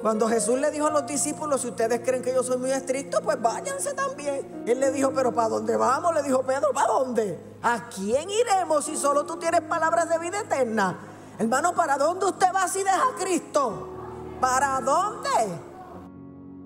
Cuando 0.00 0.28
Jesús 0.28 0.58
le 0.58 0.70
dijo 0.70 0.86
a 0.86 0.90
los 0.90 1.06
discípulos, 1.06 1.60
si 1.60 1.68
ustedes 1.68 2.00
creen 2.00 2.22
que 2.22 2.32
yo 2.32 2.42
soy 2.42 2.56
muy 2.56 2.70
estricto, 2.70 3.20
pues 3.20 3.40
váyanse 3.40 3.92
también. 3.92 4.64
Él 4.66 4.80
le 4.80 4.92
dijo, 4.92 5.12
pero 5.14 5.32
¿para 5.32 5.50
dónde 5.50 5.76
vamos? 5.76 6.14
Le 6.14 6.22
dijo 6.22 6.42
Pedro, 6.42 6.72
¿para 6.72 6.86
dónde? 6.86 7.38
¿A 7.62 7.90
quién 7.90 8.30
iremos 8.30 8.86
si 8.86 8.96
solo 8.96 9.26
tú 9.26 9.36
tienes 9.36 9.60
palabras 9.60 10.08
de 10.08 10.18
vida 10.18 10.40
eterna? 10.40 10.98
Hermano, 11.40 11.74
¿para 11.74 11.96
dónde 11.96 12.26
usted 12.26 12.48
va 12.54 12.68
si 12.68 12.82
deja 12.82 13.02
a 13.02 13.14
Cristo? 13.18 13.88
¿Para 14.42 14.78
dónde? 14.82 15.30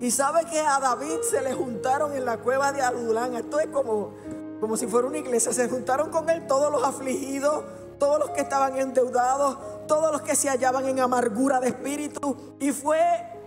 Y 0.01 0.11
sabe 0.11 0.43
que 0.51 0.59
a 0.59 0.81
David 0.81 1.21
se 1.21 1.41
le 1.41 1.53
juntaron 1.53 2.11
en 2.11 2.25
la 2.25 2.39
cueva 2.39 2.73
de 2.73 2.81
Adulán. 2.81 3.35
Esto 3.35 3.61
es 3.61 3.67
como, 3.67 4.11
como 4.59 4.75
si 4.75 4.85
fuera 4.85 5.07
una 5.07 5.17
iglesia. 5.17 5.53
Se 5.53 5.69
juntaron 5.69 6.09
con 6.09 6.29
él 6.29 6.45
todos 6.45 6.69
los 6.73 6.83
afligidos, 6.83 7.63
todos 7.99 8.19
los 8.19 8.31
que 8.31 8.41
estaban 8.41 8.77
endeudados, 8.77 9.57
todos 9.87 10.11
los 10.11 10.21
que 10.23 10.35
se 10.35 10.49
hallaban 10.49 10.85
en 10.89 10.99
amargura 10.99 11.61
de 11.61 11.69
espíritu. 11.69 12.35
Y 12.59 12.73
fue 12.73 12.99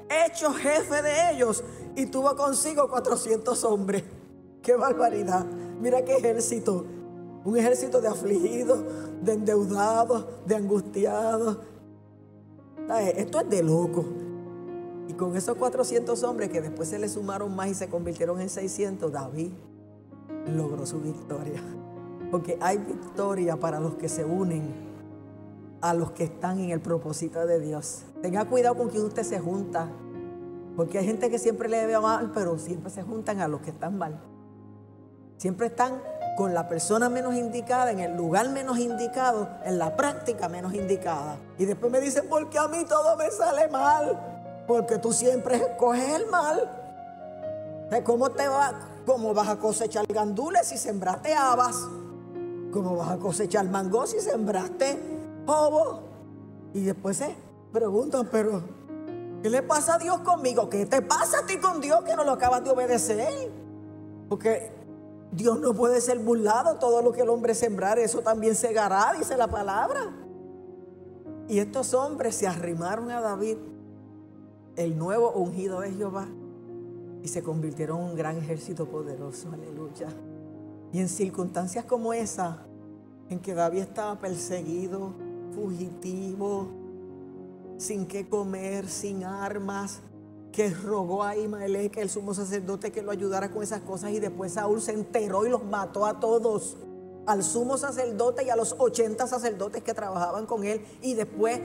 hecho 0.08 0.54
jefe 0.54 1.02
de 1.02 1.32
ellos. 1.32 1.62
Y 1.94 2.06
tuvo 2.06 2.34
consigo 2.36 2.88
400 2.88 3.64
hombres. 3.64 4.02
¡Qué 4.62 4.76
barbaridad! 4.76 5.44
Mira 5.78 6.02
qué 6.06 6.16
ejército. 6.16 6.86
Un 7.44 7.56
ejército 7.56 8.00
de 8.00 8.08
afligidos, 8.08 8.84
de 9.22 9.32
endeudados, 9.32 10.26
de 10.46 10.56
angustiados. 10.56 11.58
Esto 13.16 13.40
es 13.40 13.50
de 13.50 13.62
loco. 13.62 14.04
Y 15.08 15.14
con 15.14 15.36
esos 15.36 15.56
400 15.56 16.22
hombres 16.24 16.50
que 16.50 16.60
después 16.60 16.88
se 16.88 16.98
le 16.98 17.08
sumaron 17.08 17.54
más 17.54 17.68
y 17.68 17.74
se 17.74 17.88
convirtieron 17.88 18.40
en 18.40 18.48
600, 18.48 19.10
David 19.10 19.52
logró 20.54 20.84
su 20.84 21.00
victoria. 21.00 21.62
Porque 22.30 22.58
hay 22.60 22.78
victoria 22.78 23.56
para 23.56 23.80
los 23.80 23.94
que 23.94 24.08
se 24.08 24.24
unen 24.24 24.86
a 25.80 25.94
los 25.94 26.10
que 26.10 26.24
están 26.24 26.58
en 26.58 26.70
el 26.70 26.80
propósito 26.80 27.46
de 27.46 27.60
Dios. 27.60 28.02
Tenga 28.20 28.44
cuidado 28.46 28.76
con 28.76 28.88
quien 28.88 29.04
usted 29.04 29.22
se 29.22 29.38
junta. 29.38 29.88
Porque 30.76 30.98
hay 30.98 31.06
gente 31.06 31.30
que 31.30 31.38
siempre 31.38 31.68
le 31.68 31.86
ve 31.86 31.98
mal, 31.98 32.30
pero 32.34 32.58
siempre 32.58 32.90
se 32.90 33.02
juntan 33.02 33.40
a 33.40 33.48
los 33.48 33.60
que 33.60 33.70
están 33.70 33.96
mal. 33.96 34.20
Siempre 35.38 35.68
están 35.68 36.02
con 36.38 36.54
la 36.54 36.68
persona 36.68 37.08
menos 37.08 37.34
indicada, 37.34 37.90
en 37.90 37.98
el 37.98 38.16
lugar 38.16 38.48
menos 38.50 38.78
indicado, 38.78 39.48
en 39.64 39.76
la 39.76 39.96
práctica 39.96 40.48
menos 40.48 40.72
indicada. 40.72 41.36
Y 41.58 41.64
después 41.64 41.90
me 41.90 42.00
dicen, 42.00 42.26
porque 42.30 42.60
a 42.60 42.68
mí 42.68 42.84
todo 42.84 43.16
me 43.16 43.28
sale 43.32 43.66
mal. 43.66 44.64
Porque 44.68 44.98
tú 44.98 45.12
siempre 45.12 45.56
escoges 45.56 46.08
el 46.10 46.26
mal. 46.28 46.70
¿Cómo 48.04 48.30
te 48.30 48.46
va? 48.46 48.72
¿Cómo 49.04 49.34
vas 49.34 49.48
a 49.48 49.56
cosechar 49.56 50.06
gandules 50.06 50.68
si 50.68 50.78
sembraste 50.78 51.34
habas? 51.34 51.74
¿Cómo 52.72 52.94
vas 52.94 53.10
a 53.10 53.16
cosechar 53.16 53.64
mango 53.64 54.06
si 54.06 54.20
sembraste 54.20 54.96
bobo? 55.44 56.02
Y 56.72 56.84
después 56.84 57.16
se 57.16 57.34
preguntan, 57.72 58.28
pero 58.30 58.62
¿qué 59.42 59.50
le 59.50 59.62
pasa 59.62 59.96
a 59.96 59.98
Dios 59.98 60.20
conmigo? 60.20 60.70
¿Qué 60.70 60.86
te 60.86 61.02
pasa 61.02 61.40
a 61.40 61.46
ti 61.46 61.56
con 61.56 61.80
Dios 61.80 62.04
que 62.04 62.14
no 62.14 62.22
lo 62.22 62.30
acabas 62.30 62.62
de 62.62 62.70
obedecer? 62.70 63.50
Porque 64.28 64.77
Dios 65.32 65.60
no 65.60 65.74
puede 65.74 66.00
ser 66.00 66.18
burlado. 66.18 66.76
Todo 66.76 67.02
lo 67.02 67.12
que 67.12 67.22
el 67.22 67.28
hombre 67.28 67.54
sembrar, 67.54 67.98
eso 67.98 68.20
también 68.20 68.54
segará, 68.54 69.12
dice 69.16 69.36
la 69.36 69.48
palabra. 69.48 70.12
Y 71.48 71.58
estos 71.58 71.94
hombres 71.94 72.34
se 72.34 72.46
arrimaron 72.46 73.10
a 73.10 73.20
David 73.20 73.56
el 74.76 74.96
nuevo 74.96 75.32
ungido 75.32 75.80
de 75.80 75.90
Jehová 75.90 76.28
y 77.22 77.28
se 77.28 77.42
convirtieron 77.42 77.98
en 77.98 78.04
un 78.10 78.14
gran 78.14 78.36
ejército 78.36 78.86
poderoso, 78.86 79.50
aleluya. 79.52 80.08
Y 80.92 81.00
en 81.00 81.08
circunstancias 81.08 81.84
como 81.84 82.12
esa, 82.12 82.64
en 83.28 83.40
que 83.40 83.54
David 83.54 83.80
estaba 83.80 84.18
perseguido, 84.18 85.12
fugitivo, 85.54 86.68
sin 87.76 88.06
qué 88.06 88.28
comer, 88.28 88.88
sin 88.88 89.24
armas, 89.24 90.00
que 90.52 90.70
rogó 90.70 91.22
a 91.22 91.36
Imaelé, 91.36 91.90
que 91.90 92.02
el 92.02 92.10
sumo 92.10 92.34
sacerdote, 92.34 92.90
que 92.90 93.02
lo 93.02 93.10
ayudara 93.10 93.50
con 93.50 93.62
esas 93.62 93.80
cosas, 93.82 94.10
y 94.12 94.20
después 94.20 94.52
Saúl 94.52 94.80
se 94.80 94.92
enteró 94.92 95.46
y 95.46 95.50
los 95.50 95.64
mató 95.64 96.06
a 96.06 96.20
todos, 96.20 96.76
al 97.26 97.44
sumo 97.44 97.76
sacerdote 97.76 98.44
y 98.44 98.50
a 98.50 98.56
los 98.56 98.74
80 98.78 99.26
sacerdotes 99.26 99.82
que 99.82 99.94
trabajaban 99.94 100.46
con 100.46 100.64
él, 100.64 100.84
y 101.02 101.14
después 101.14 101.60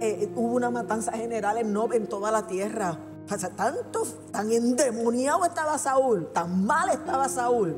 eh, 0.00 0.30
hubo 0.34 0.54
una 0.54 0.70
matanza 0.70 1.12
general 1.12 1.58
en, 1.58 1.76
en 1.92 2.06
toda 2.08 2.30
la 2.30 2.46
tierra. 2.46 2.98
O 3.32 3.48
tanto, 3.54 4.02
tan 4.32 4.50
endemoniado 4.50 5.44
estaba 5.44 5.78
Saúl, 5.78 6.32
tan 6.32 6.64
mal 6.64 6.88
estaba 6.88 7.28
Saúl, 7.28 7.76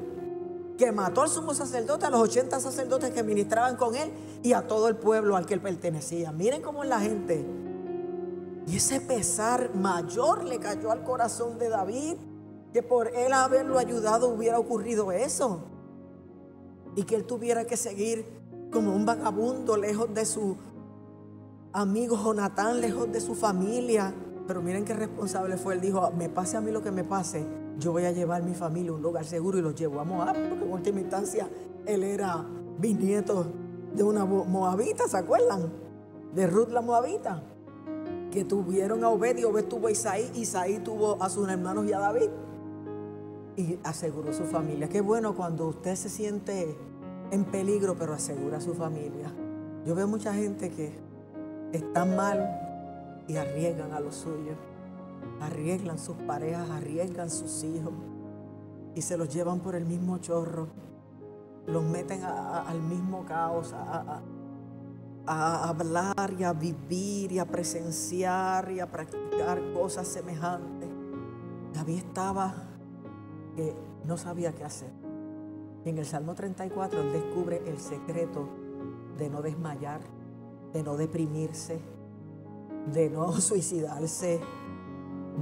que 0.78 0.92
mató 0.92 1.22
al 1.22 1.28
sumo 1.28 1.52
sacerdote, 1.52 2.06
a 2.06 2.10
los 2.10 2.20
80 2.20 2.58
sacerdotes 2.58 3.10
que 3.10 3.22
ministraban 3.22 3.76
con 3.76 3.94
él 3.94 4.10
y 4.42 4.54
a 4.54 4.66
todo 4.66 4.88
el 4.88 4.96
pueblo 4.96 5.36
al 5.36 5.44
que 5.44 5.54
él 5.54 5.60
pertenecía. 5.60 6.32
Miren 6.32 6.62
cómo 6.62 6.84
es 6.84 6.88
la 6.88 7.00
gente. 7.00 7.44
Y 8.66 8.76
ese 8.76 9.00
pesar 9.00 9.74
mayor 9.74 10.44
le 10.44 10.58
cayó 10.58 10.90
al 10.92 11.04
corazón 11.04 11.58
de 11.58 11.68
David, 11.68 12.16
que 12.72 12.82
por 12.82 13.08
él 13.08 13.32
haberlo 13.32 13.78
ayudado 13.78 14.28
hubiera 14.28 14.58
ocurrido 14.58 15.12
eso. 15.12 15.60
Y 16.96 17.04
que 17.04 17.16
él 17.16 17.24
tuviera 17.24 17.64
que 17.64 17.76
seguir 17.76 18.26
como 18.70 18.94
un 18.94 19.04
vagabundo 19.04 19.76
lejos 19.76 20.12
de 20.14 20.24
su 20.24 20.56
amigo 21.72 22.16
Jonatán 22.22 22.80
lejos 22.80 23.10
de 23.12 23.20
su 23.20 23.34
familia. 23.34 24.14
Pero 24.46 24.62
miren 24.62 24.84
qué 24.84 24.94
responsable 24.94 25.56
fue. 25.56 25.74
Él 25.74 25.80
dijo, 25.80 26.10
me 26.12 26.28
pase 26.28 26.56
a 26.56 26.60
mí 26.60 26.70
lo 26.70 26.82
que 26.82 26.90
me 26.90 27.04
pase, 27.04 27.46
yo 27.78 27.92
voy 27.92 28.04
a 28.04 28.12
llevar 28.12 28.42
mi 28.42 28.54
familia 28.54 28.92
a 28.92 28.94
un 28.94 29.02
lugar 29.02 29.24
seguro 29.24 29.58
y 29.58 29.62
los 29.62 29.74
llevo 29.74 30.00
a 30.00 30.04
Moab, 30.04 30.36
porque 30.48 30.64
en 30.64 30.72
última 30.72 31.00
instancia 31.00 31.48
él 31.86 32.02
era 32.02 32.44
bisnieto 32.78 33.46
de 33.94 34.02
una 34.02 34.24
moabita, 34.24 35.08
¿se 35.08 35.16
acuerdan? 35.16 35.72
De 36.34 36.46
Ruth 36.46 36.70
la 36.70 36.80
moabita, 36.80 37.42
que 38.32 38.44
tuvieron 38.44 39.04
a 39.04 39.10
Obed 39.10 39.38
y 39.38 39.44
Obed 39.44 39.66
tuvo 39.66 39.86
a 39.86 39.90
Isaí, 39.92 40.28
Isaí 40.34 40.78
tuvo 40.78 41.22
a 41.22 41.28
sus 41.28 41.48
hermanos 41.48 41.86
y 41.86 41.92
a 41.92 42.00
David. 42.00 42.30
Y 43.56 43.78
aseguró 43.84 44.32
su 44.32 44.44
familia. 44.44 44.88
Qué 44.88 45.02
bueno 45.02 45.36
cuando 45.36 45.68
usted 45.68 45.94
se 45.94 46.08
siente 46.08 46.76
en 47.30 47.44
peligro, 47.44 47.94
pero 47.96 48.14
asegura 48.14 48.56
a 48.56 48.60
su 48.60 48.74
familia. 48.74 49.30
Yo 49.86 49.94
veo 49.94 50.08
mucha 50.08 50.32
gente 50.32 50.70
que 50.70 50.92
están 51.72 52.16
mal 52.16 53.22
y 53.28 53.36
arriesgan 53.36 53.92
a 53.92 54.00
los 54.00 54.16
suyos. 54.16 54.56
Arriesgan 55.40 55.98
sus 55.98 56.16
parejas, 56.16 56.68
arriesgan 56.70 57.30
sus 57.30 57.62
hijos 57.62 57.92
y 58.94 59.02
se 59.02 59.16
los 59.16 59.28
llevan 59.28 59.60
por 59.60 59.74
el 59.74 59.84
mismo 59.84 60.18
chorro. 60.18 60.68
Los 61.66 61.84
meten 61.84 62.24
al 62.24 62.80
mismo 62.82 63.24
caos, 63.24 63.72
a, 63.74 64.20
a 65.26 65.68
hablar 65.68 66.34
y 66.38 66.44
a 66.44 66.52
vivir 66.52 67.32
y 67.32 67.38
a 67.38 67.44
presenciar 67.44 68.70
y 68.70 68.80
a 68.80 68.90
practicar 68.90 69.60
cosas 69.72 70.08
semejantes. 70.08 70.88
David 71.72 71.98
estaba 71.98 72.54
que 73.56 73.74
no 74.04 74.16
sabía 74.16 74.52
qué 74.52 74.64
hacer. 74.64 74.90
Y 75.84 75.90
en 75.90 75.98
el 75.98 76.06
Salmo 76.06 76.34
34 76.34 77.00
él 77.00 77.12
descubre 77.12 77.62
el 77.66 77.78
secreto 77.78 78.48
de 79.18 79.28
no 79.28 79.42
desmayar, 79.42 80.00
de 80.72 80.82
no 80.82 80.96
deprimirse, 80.96 81.80
de 82.92 83.10
no 83.10 83.32
suicidarse, 83.40 84.40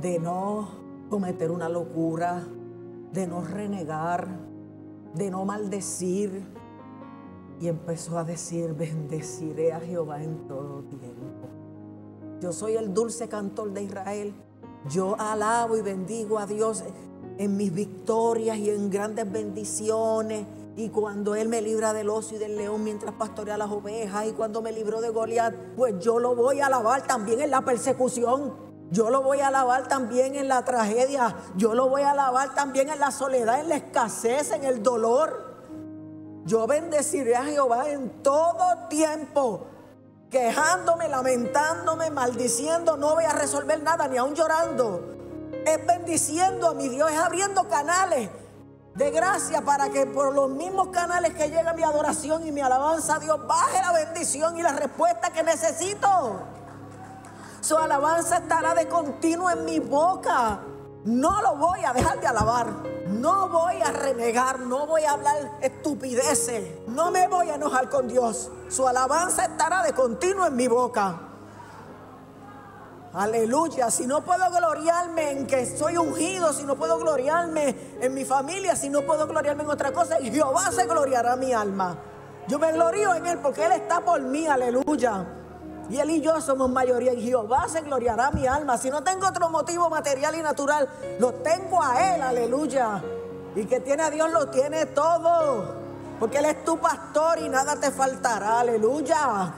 de 0.01 0.19
no 0.19 0.69
cometer 1.09 1.51
una 1.51 1.69
locura, 1.69 2.47
de 3.13 3.27
no 3.27 3.43
renegar, 3.43 4.29
de 5.15 5.31
no 5.31 5.45
maldecir. 5.45 6.60
Y 7.61 7.69
empezó 7.69 8.19
a 8.19 8.25
decir, 8.25 8.73
bendeciré 8.75 9.73
a 9.73 9.81
Jehová 9.81 10.23
en 10.23 10.49
todo 10.49 10.83
tiempo. 10.85 11.49
Yo 12.41 12.53
soy 12.53 12.77
el 12.77 12.95
dulce 12.95 13.29
cantor 13.29 13.73
de 13.73 13.83
Israel. 13.83 14.35
Yo 14.89 15.15
alabo 15.19 15.77
y 15.77 15.83
bendigo 15.83 16.39
a 16.39 16.47
Dios 16.47 16.83
en 17.37 17.57
mis 17.57 17.73
victorias 17.73 18.57
y 18.57 18.71
en 18.71 18.89
grandes 18.89 19.31
bendiciones 19.31 20.47
y 20.77 20.89
cuando 20.89 21.35
Él 21.35 21.49
me 21.49 21.61
libra 21.61 21.93
del 21.93 22.09
oso 22.09 22.37
y 22.37 22.39
del 22.39 22.57
león 22.57 22.83
mientras 22.85 23.15
pastorea 23.15 23.59
las 23.59 23.71
ovejas, 23.71 24.27
y 24.27 24.33
cuando 24.33 24.63
me 24.63 24.73
libró 24.73 25.01
de 25.01 25.11
Goliat, 25.11 25.55
pues 25.77 25.99
yo 25.99 26.19
lo 26.19 26.35
voy 26.35 26.61
a 26.61 26.67
alabar 26.67 27.07
también 27.07 27.41
en 27.41 27.51
la 27.51 27.63
persecución. 27.63 28.55
Yo 28.91 29.11
lo 29.11 29.23
voy 29.23 29.41
a 29.41 29.49
alabar 29.49 29.89
también 29.89 30.35
en 30.35 30.49
la 30.49 30.65
tragedia. 30.65 31.37
Yo 31.57 31.75
lo 31.75 31.89
voy 31.89 32.03
a 32.03 32.13
alabar 32.13 32.55
también 32.55 32.89
en 32.89 32.99
la 32.99 33.11
soledad, 33.11 33.61
en 33.61 33.69
la 33.69 33.77
escasez, 33.77 34.53
en 34.53 34.65
el 34.65 34.83
dolor. 34.83 35.50
Yo 36.45 36.67
bendeciré 36.67 37.37
a 37.37 37.45
Jehová 37.45 37.89
en 37.91 38.23
todo 38.23 38.89
tiempo. 38.89 39.67
Quejándome, 40.31 41.09
lamentándome, 41.09 42.11
maldiciendo, 42.11 42.97
no 42.97 43.15
voy 43.15 43.25
a 43.25 43.33
resolver 43.33 43.83
nada, 43.83 44.07
ni 44.09 44.17
aún 44.17 44.35
llorando. 44.35 45.17
Es 45.67 45.85
bendiciendo 45.87 46.69
a 46.69 46.75
mi 46.75 46.89
Dios, 46.89 47.11
es 47.11 47.19
abriendo 47.19 47.69
canales 47.69 48.31
de 48.95 49.11
gracia 49.11 49.63
para 49.63 49.91
que 49.91 50.07
por 50.07 50.35
los 50.35 50.51
mismos 50.51 50.89
canales 50.89 51.35
que 51.35 51.49
llega 51.49 51.73
mi 51.75 51.83
adoración 51.83 52.47
y 52.47 52.53
mi 52.53 52.61
alabanza 52.61 53.17
a 53.17 53.19
Dios 53.19 53.47
baje 53.47 53.81
la 53.81 53.93
bendición 53.93 54.59
y 54.59 54.63
la 54.63 54.73
respuesta 54.73 55.31
que 55.31 55.43
necesito. 55.43 56.41
Su 57.61 57.77
alabanza 57.77 58.39
estará 58.39 58.75
de 58.75 58.89
continuo 58.89 59.51
en 59.51 59.65
mi 59.65 59.81
boca. 59.81 60.61
No 61.05 61.41
lo 61.41 61.57
voy 61.57 61.85
a 61.85 61.93
dejar 61.93 62.21
de 62.21 62.27
alabar. 62.27 62.67
No 63.09 63.49
voy 63.49 63.81
a 63.83 63.91
renegar, 63.91 64.61
no 64.61 64.87
voy 64.87 65.03
a 65.03 65.13
hablar 65.13 65.59
estupideces. 65.61 66.87
No 66.89 67.11
me 67.11 67.27
voy 67.27 67.51
a 67.51 67.57
enojar 67.57 67.89
con 67.89 68.07
Dios. 68.07 68.51
Su 68.69 68.87
alabanza 68.87 69.45
estará 69.45 69.83
de 69.83 69.93
continuo 69.93 70.47
en 70.47 70.57
mi 70.57 70.69
boca. 70.69 71.21
Aleluya. 73.13 73.91
Si 73.91 74.07
no 74.07 74.23
puedo 74.23 74.49
gloriarme 74.51 75.33
en 75.33 75.47
que 75.47 75.67
soy 75.67 75.97
ungido, 75.97 76.53
si 76.53 76.63
no 76.63 76.77
puedo 76.77 76.99
gloriarme 76.99 77.75
en 78.01 78.15
mi 78.15 78.25
familia, 78.25 78.77
si 78.77 78.89
no 78.89 79.03
puedo 79.03 79.27
gloriarme 79.27 79.65
en 79.65 79.71
otra 79.71 79.93
cosa, 79.93 80.17
Jehová 80.19 80.71
se 80.71 80.87
gloriará 80.87 81.35
mi 81.35 81.53
alma. 81.53 81.97
Yo 82.47 82.59
me 82.59 82.71
glorío 82.73 83.15
en 83.15 83.27
Él 83.27 83.39
porque 83.39 83.67
Él 83.67 83.73
está 83.73 84.01
por 84.01 84.21
mí. 84.21 84.47
Aleluya. 84.47 85.40
Y 85.91 85.99
Él 85.99 86.11
y 86.11 86.21
yo 86.21 86.41
somos 86.41 86.71
mayoría. 86.71 87.13
Y 87.13 87.23
Jehová 87.23 87.69
se 87.69 87.81
gloriará 87.81 88.31
mi 88.31 88.47
alma. 88.47 88.79
Si 88.79 88.91
no 88.91 89.03
tengo 89.03 89.27
otro 89.27 89.51
motivo 89.51 89.91
material 89.91 90.37
y 90.37 90.43
natural, 90.43 90.89
lo 91.19 91.35
tengo 91.35 91.83
a 91.83 92.15
Él. 92.15 92.23
Aleluya. 92.23 93.03
Y 93.57 93.65
que 93.65 93.81
tiene 93.81 94.05
a 94.05 94.11
Dios 94.11 94.31
lo 94.31 94.49
tiene 94.51 94.87
todo. 94.87 95.75
Porque 96.21 96.39
Él 96.39 96.45
es 96.45 96.65
tu 96.65 96.79
pastor 96.79 97.41
y 97.41 97.49
nada 97.49 97.75
te 97.75 97.91
faltará. 97.91 98.61
Aleluya. 98.61 99.53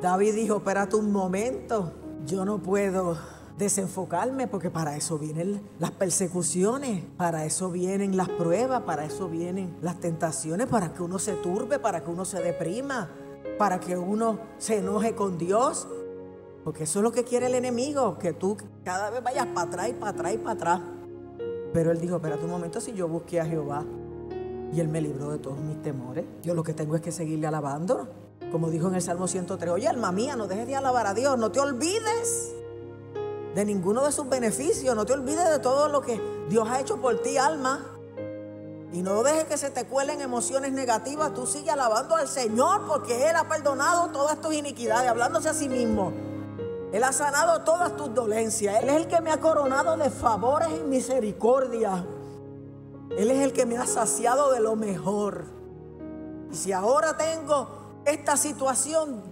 David 0.00 0.34
dijo, 0.34 0.56
espérate 0.56 0.96
un 0.96 1.12
momento. 1.12 1.92
Yo 2.24 2.46
no 2.46 2.58
puedo 2.58 3.18
desenfocarme 3.58 4.46
porque 4.46 4.70
para 4.70 4.96
eso 4.96 5.18
vienen 5.18 5.60
las 5.80 5.90
persecuciones, 5.90 7.04
para 7.16 7.44
eso 7.44 7.70
vienen 7.70 8.16
las 8.16 8.28
pruebas, 8.28 8.82
para 8.82 9.04
eso 9.04 9.28
vienen 9.28 9.76
las 9.82 9.98
tentaciones, 9.98 10.68
para 10.68 10.94
que 10.94 11.02
uno 11.02 11.18
se 11.18 11.34
turbe, 11.34 11.78
para 11.78 12.04
que 12.04 12.10
uno 12.10 12.24
se 12.24 12.40
deprima 12.40 13.10
para 13.58 13.80
que 13.80 13.96
uno 13.96 14.38
se 14.58 14.78
enoje 14.78 15.14
con 15.14 15.36
Dios. 15.36 15.88
Porque 16.64 16.84
eso 16.84 17.00
es 17.00 17.02
lo 17.02 17.12
que 17.12 17.24
quiere 17.24 17.46
el 17.46 17.54
enemigo, 17.54 18.18
que 18.18 18.32
tú 18.32 18.56
cada 18.84 19.10
vez 19.10 19.22
vayas 19.22 19.46
para 19.46 19.68
atrás 19.68 19.88
y 19.88 19.92
para 19.94 20.10
atrás 20.12 20.34
y 20.34 20.38
para 20.38 20.52
atrás. 20.52 20.80
Pero 21.72 21.90
él 21.90 22.00
dijo, 22.00 22.16
espérate 22.16 22.44
un 22.44 22.50
momento, 22.50 22.80
si 22.80 22.92
yo 22.92 23.08
busqué 23.08 23.40
a 23.40 23.46
Jehová 23.46 23.84
y 24.72 24.80
él 24.80 24.88
me 24.88 25.00
libró 25.00 25.30
de 25.30 25.38
todos 25.38 25.58
mis 25.60 25.80
temores, 25.82 26.24
yo 26.42 26.54
lo 26.54 26.62
que 26.62 26.74
tengo 26.74 26.94
es 26.94 27.02
que 27.02 27.12
seguirle 27.12 27.46
alabando. 27.46 28.08
Como 28.52 28.70
dijo 28.70 28.88
en 28.88 28.94
el 28.94 29.02
Salmo 29.02 29.28
103, 29.28 29.70
oye 29.70 29.88
alma 29.88 30.12
mía, 30.12 30.36
no 30.36 30.46
dejes 30.46 30.66
de 30.66 30.76
alabar 30.76 31.06
a 31.06 31.14
Dios, 31.14 31.38
no 31.38 31.52
te 31.52 31.60
olvides 31.60 32.54
de 33.54 33.64
ninguno 33.64 34.04
de 34.04 34.12
sus 34.12 34.28
beneficios, 34.28 34.94
no 34.94 35.04
te 35.04 35.12
olvides 35.12 35.48
de 35.50 35.58
todo 35.58 35.88
lo 35.88 36.00
que 36.00 36.20
Dios 36.48 36.68
ha 36.68 36.80
hecho 36.80 37.00
por 37.00 37.20
ti, 37.20 37.36
alma. 37.36 37.97
Y 38.92 39.02
no 39.02 39.22
dejes 39.22 39.44
que 39.44 39.58
se 39.58 39.70
te 39.70 39.84
cuelen 39.84 40.20
emociones 40.20 40.72
negativas. 40.72 41.34
Tú 41.34 41.46
sigue 41.46 41.70
alabando 41.70 42.16
al 42.16 42.26
Señor 42.26 42.86
porque 42.86 43.28
Él 43.28 43.36
ha 43.36 43.48
perdonado 43.48 44.08
todas 44.08 44.40
tus 44.40 44.54
iniquidades, 44.54 45.10
hablándose 45.10 45.50
a 45.50 45.54
sí 45.54 45.68
mismo. 45.68 46.12
Él 46.92 47.04
ha 47.04 47.12
sanado 47.12 47.62
todas 47.64 47.96
tus 47.96 48.14
dolencias. 48.14 48.82
Él 48.82 48.88
es 48.88 48.96
el 48.96 49.08
que 49.08 49.20
me 49.20 49.30
ha 49.30 49.40
coronado 49.40 49.96
de 49.98 50.08
favores 50.08 50.70
y 50.70 50.84
misericordia. 50.84 52.06
Él 53.10 53.30
es 53.30 53.40
el 53.40 53.52
que 53.52 53.66
me 53.66 53.76
ha 53.76 53.86
saciado 53.86 54.52
de 54.52 54.60
lo 54.60 54.74
mejor. 54.74 55.44
Y 56.50 56.56
si 56.56 56.72
ahora 56.72 57.16
tengo 57.18 57.68
esta 58.06 58.38
situación, 58.38 59.22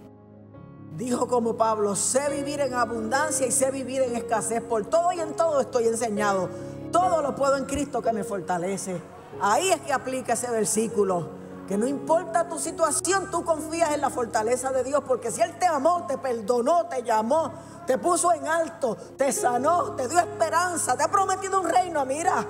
dijo 0.95 1.27
como 1.27 1.57
Pablo, 1.57 1.95
sé 1.95 2.29
vivir 2.29 2.59
en 2.61 2.75
abundancia 2.75 3.47
y 3.47 3.51
sé 3.51 3.71
vivir 3.71 4.03
en 4.03 4.15
escasez. 4.15 4.61
Por 4.61 4.85
todo 4.85 5.11
y 5.13 5.19
en 5.19 5.35
todo 5.35 5.59
estoy 5.59 5.87
enseñado. 5.87 6.49
Todo 6.91 7.23
lo 7.23 7.35
puedo 7.35 7.57
en 7.57 7.65
Cristo 7.65 8.03
que 8.03 8.13
me 8.13 8.23
fortalece. 8.23 9.16
Ahí 9.41 9.69
es 9.69 9.81
que 9.81 9.93
aplica 9.93 10.33
ese 10.33 10.49
versículo. 10.49 11.37
Que 11.67 11.77
no 11.77 11.85
importa 11.85 12.47
tu 12.47 12.57
situación, 12.57 13.29
tú 13.29 13.43
confías 13.43 13.93
en 13.93 13.99
la 13.99 14.09
fortaleza 14.09 14.71
de 14.71 14.85
Dios, 14.85 15.03
porque 15.05 15.31
si 15.31 15.41
Él 15.41 15.59
te 15.59 15.65
amó, 15.65 16.07
te 16.07 16.17
perdonó, 16.17 16.85
te 16.85 17.03
llamó, 17.03 17.51
te 17.85 17.97
puso 17.97 18.31
en 18.31 18.47
alto, 18.47 18.95
te 19.17 19.33
sanó, 19.33 19.91
te 19.95 20.07
dio 20.07 20.17
esperanza, 20.17 20.95
te 20.95 21.03
ha 21.03 21.11
prometido 21.11 21.59
un 21.59 21.67
reino, 21.67 22.05
mira, 22.05 22.45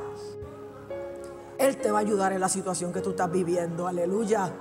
Él 1.57 1.77
te 1.77 1.89
va 1.89 1.97
a 1.97 2.01
ayudar 2.01 2.31
en 2.31 2.39
la 2.39 2.49
situación 2.49 2.93
que 2.93 3.01
tú 3.01 3.09
estás 3.09 3.31
viviendo, 3.31 3.87
aleluya. 3.87 4.53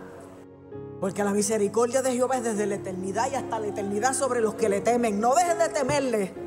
Porque 1.00 1.23
la 1.23 1.33
misericordia 1.33 2.00
de 2.00 2.12
Jehová 2.12 2.38
es 2.38 2.45
desde 2.45 2.64
la 2.64 2.76
eternidad 2.76 3.30
y 3.30 3.35
hasta 3.35 3.59
la 3.59 3.66
eternidad 3.66 4.14
sobre 4.14 4.40
los 4.40 4.54
que 4.54 4.71
le 4.71 4.80
temen. 4.80 5.21
No 5.21 5.35
dejes 5.35 5.59
de 5.59 5.68
temerle 5.68 6.45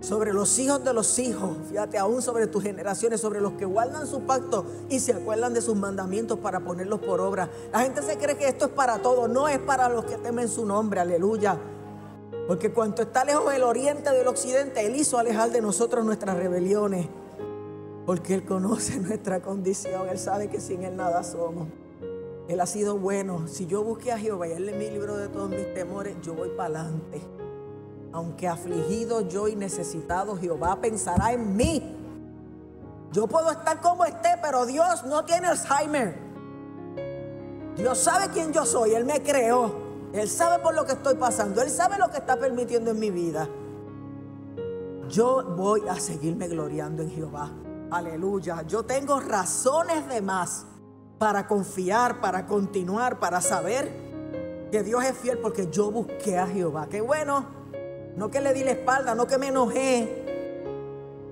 sobre 0.00 0.32
los 0.32 0.58
hijos 0.58 0.84
de 0.84 0.92
los 0.92 1.18
hijos, 1.18 1.56
fíjate, 1.68 1.98
aún 1.98 2.22
sobre 2.22 2.46
tus 2.46 2.62
generaciones, 2.62 3.20
sobre 3.20 3.40
los 3.40 3.54
que 3.54 3.64
guardan 3.64 4.06
su 4.06 4.20
pacto 4.20 4.64
y 4.88 5.00
se 5.00 5.12
acuerdan 5.12 5.54
de 5.54 5.60
sus 5.60 5.76
mandamientos 5.76 6.38
para 6.38 6.60
ponerlos 6.60 7.00
por 7.00 7.20
obra. 7.20 7.50
La 7.72 7.80
gente 7.80 8.02
se 8.02 8.16
cree 8.16 8.36
que 8.36 8.48
esto 8.48 8.66
es 8.66 8.70
para 8.70 8.98
todos, 8.98 9.28
no 9.28 9.48
es 9.48 9.58
para 9.58 9.88
los 9.88 10.04
que 10.04 10.16
temen 10.16 10.48
su 10.48 10.64
nombre, 10.64 11.00
aleluya. 11.00 11.58
Porque 12.46 12.72
cuanto 12.72 13.02
está 13.02 13.24
lejos 13.24 13.52
el 13.52 13.62
oriente 13.62 14.10
del 14.10 14.26
occidente, 14.28 14.86
Él 14.86 14.96
hizo 14.96 15.18
alejar 15.18 15.50
de 15.50 15.60
nosotros 15.60 16.04
nuestras 16.04 16.36
rebeliones. 16.36 17.08
Porque 18.06 18.34
Él 18.34 18.44
conoce 18.44 18.96
nuestra 19.00 19.40
condición, 19.40 20.08
Él 20.08 20.18
sabe 20.18 20.48
que 20.48 20.60
sin 20.60 20.84
Él 20.84 20.96
nada 20.96 21.24
somos. 21.24 21.66
Él 22.46 22.60
ha 22.60 22.66
sido 22.66 22.96
bueno. 22.96 23.46
Si 23.48 23.66
yo 23.66 23.82
busqué 23.82 24.12
a 24.12 24.18
Jehová 24.18 24.48
y 24.48 24.52
Él 24.52 24.64
me 24.78 24.90
libró 24.90 25.18
de 25.18 25.28
todos 25.28 25.50
mis 25.50 25.74
temores, 25.74 26.16
yo 26.22 26.34
voy 26.34 26.48
para 26.50 26.80
adelante 26.80 27.20
aunque 28.12 28.48
afligido 28.48 29.22
yo 29.22 29.48
y 29.48 29.56
necesitado, 29.56 30.36
Jehová 30.36 30.80
pensará 30.80 31.32
en 31.32 31.56
mí. 31.56 31.96
Yo 33.12 33.26
puedo 33.26 33.50
estar 33.50 33.80
como 33.80 34.04
esté, 34.04 34.30
pero 34.42 34.66
Dios 34.66 35.04
no 35.04 35.24
tiene 35.24 35.48
Alzheimer. 35.48 36.18
Dios 37.76 37.98
sabe 37.98 38.28
quién 38.32 38.52
yo 38.52 38.66
soy, 38.66 38.94
Él 38.94 39.04
me 39.04 39.22
creó. 39.22 39.88
Él 40.12 40.28
sabe 40.28 40.62
por 40.62 40.74
lo 40.74 40.84
que 40.84 40.92
estoy 40.92 41.14
pasando, 41.16 41.62
Él 41.62 41.70
sabe 41.70 41.98
lo 41.98 42.10
que 42.10 42.18
está 42.18 42.38
permitiendo 42.38 42.90
en 42.90 42.98
mi 42.98 43.10
vida. 43.10 43.48
Yo 45.08 45.44
voy 45.56 45.86
a 45.88 45.98
seguirme 45.98 46.48
gloriando 46.48 47.02
en 47.02 47.10
Jehová. 47.10 47.50
Aleluya. 47.90 48.62
Yo 48.62 48.84
tengo 48.84 49.20
razones 49.20 50.06
de 50.08 50.20
más 50.20 50.66
para 51.18 51.46
confiar, 51.46 52.20
para 52.20 52.46
continuar, 52.46 53.18
para 53.18 53.40
saber 53.40 53.90
que 54.70 54.82
Dios 54.82 55.02
es 55.04 55.16
fiel 55.16 55.38
porque 55.38 55.68
yo 55.70 55.90
busqué 55.90 56.38
a 56.38 56.46
Jehová. 56.46 56.88
Qué 56.88 57.00
bueno 57.00 57.57
no 58.18 58.30
que 58.30 58.40
le 58.40 58.52
di 58.52 58.64
la 58.64 58.72
espalda, 58.72 59.14
no 59.14 59.28
que 59.28 59.38
me 59.38 59.46
enojé, 59.46 60.24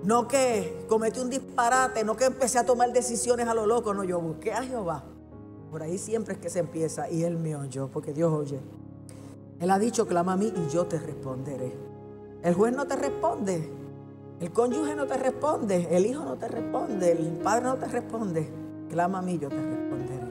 no 0.05 0.29
que 0.29 0.87
cometí 0.88 1.18
un 1.18 1.29
disparate, 1.29 2.05
no 2.05 2.16
que 2.16 2.27
empecé 2.27 2.61
a 2.61 2.64
tomar 2.64 2.92
decisiones 2.92 3.49
a 3.49 3.55
lo 3.55 3.66
loco. 3.66 3.92
No, 3.92 4.05
yo 4.05 4.20
busqué 4.20 4.53
a 4.53 4.62
Jehová. 4.62 5.03
Por 5.72 5.83
ahí 5.83 5.99
siempre 5.99 6.35
es 6.35 6.40
que 6.40 6.49
se 6.49 6.61
empieza 6.61 7.11
y 7.11 7.25
Él 7.25 7.37
me 7.38 7.57
oyó, 7.57 7.88
porque 7.88 8.12
Dios 8.12 8.33
oye. 8.33 8.61
Él 9.59 9.70
ha 9.72 9.81
dicho, 9.81 10.07
clama 10.07 10.35
a 10.35 10.37
mí 10.37 10.53
y 10.55 10.72
yo 10.72 10.87
te 10.87 10.96
responderé. 10.96 11.75
El 12.44 12.55
juez 12.55 12.72
no 12.72 12.87
te 12.87 12.94
responde, 12.94 13.68
el 14.38 14.53
cónyuge 14.53 14.94
no 14.94 15.07
te 15.07 15.16
responde, 15.16 15.88
el 15.90 16.07
hijo 16.07 16.25
no 16.25 16.37
te 16.37 16.46
responde, 16.46 17.11
el 17.11 17.33
padre 17.42 17.64
no 17.64 17.75
te 17.75 17.87
responde. 17.87 18.49
Clama 18.88 19.18
a 19.18 19.22
mí, 19.22 19.40
yo 19.40 19.49
te 19.49 19.57
responderé. 19.57 20.27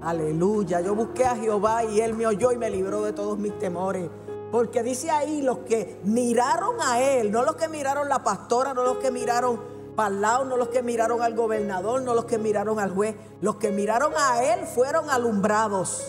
Aleluya, 0.00 0.80
yo 0.80 0.96
busqué 0.96 1.24
a 1.24 1.36
Jehová 1.36 1.84
y 1.84 2.00
Él 2.00 2.14
me 2.14 2.26
oyó 2.26 2.50
y 2.50 2.56
me 2.56 2.68
libró 2.68 3.02
de 3.02 3.12
todos 3.12 3.38
mis 3.38 3.56
temores. 3.60 4.10
Porque 4.50 4.82
dice 4.82 5.10
ahí 5.10 5.42
los 5.42 5.58
que 5.58 6.00
miraron 6.04 6.76
a 6.80 7.00
él, 7.00 7.30
no 7.30 7.44
los 7.44 7.56
que 7.56 7.68
miraron 7.68 8.08
la 8.08 8.22
pastora, 8.24 8.74
no 8.74 8.82
los 8.82 8.98
que 8.98 9.10
miraron 9.10 9.60
para 9.94 10.08
el 10.08 10.20
lado, 10.20 10.44
no 10.44 10.56
los 10.56 10.68
que 10.68 10.82
miraron 10.82 11.22
al 11.22 11.34
gobernador, 11.34 12.02
no 12.02 12.14
los 12.14 12.24
que 12.24 12.38
miraron 12.38 12.80
al 12.80 12.90
juez. 12.90 13.14
Los 13.40 13.56
que 13.56 13.70
miraron 13.70 14.12
a 14.16 14.42
él 14.42 14.66
fueron 14.66 15.10
alumbrados 15.10 16.06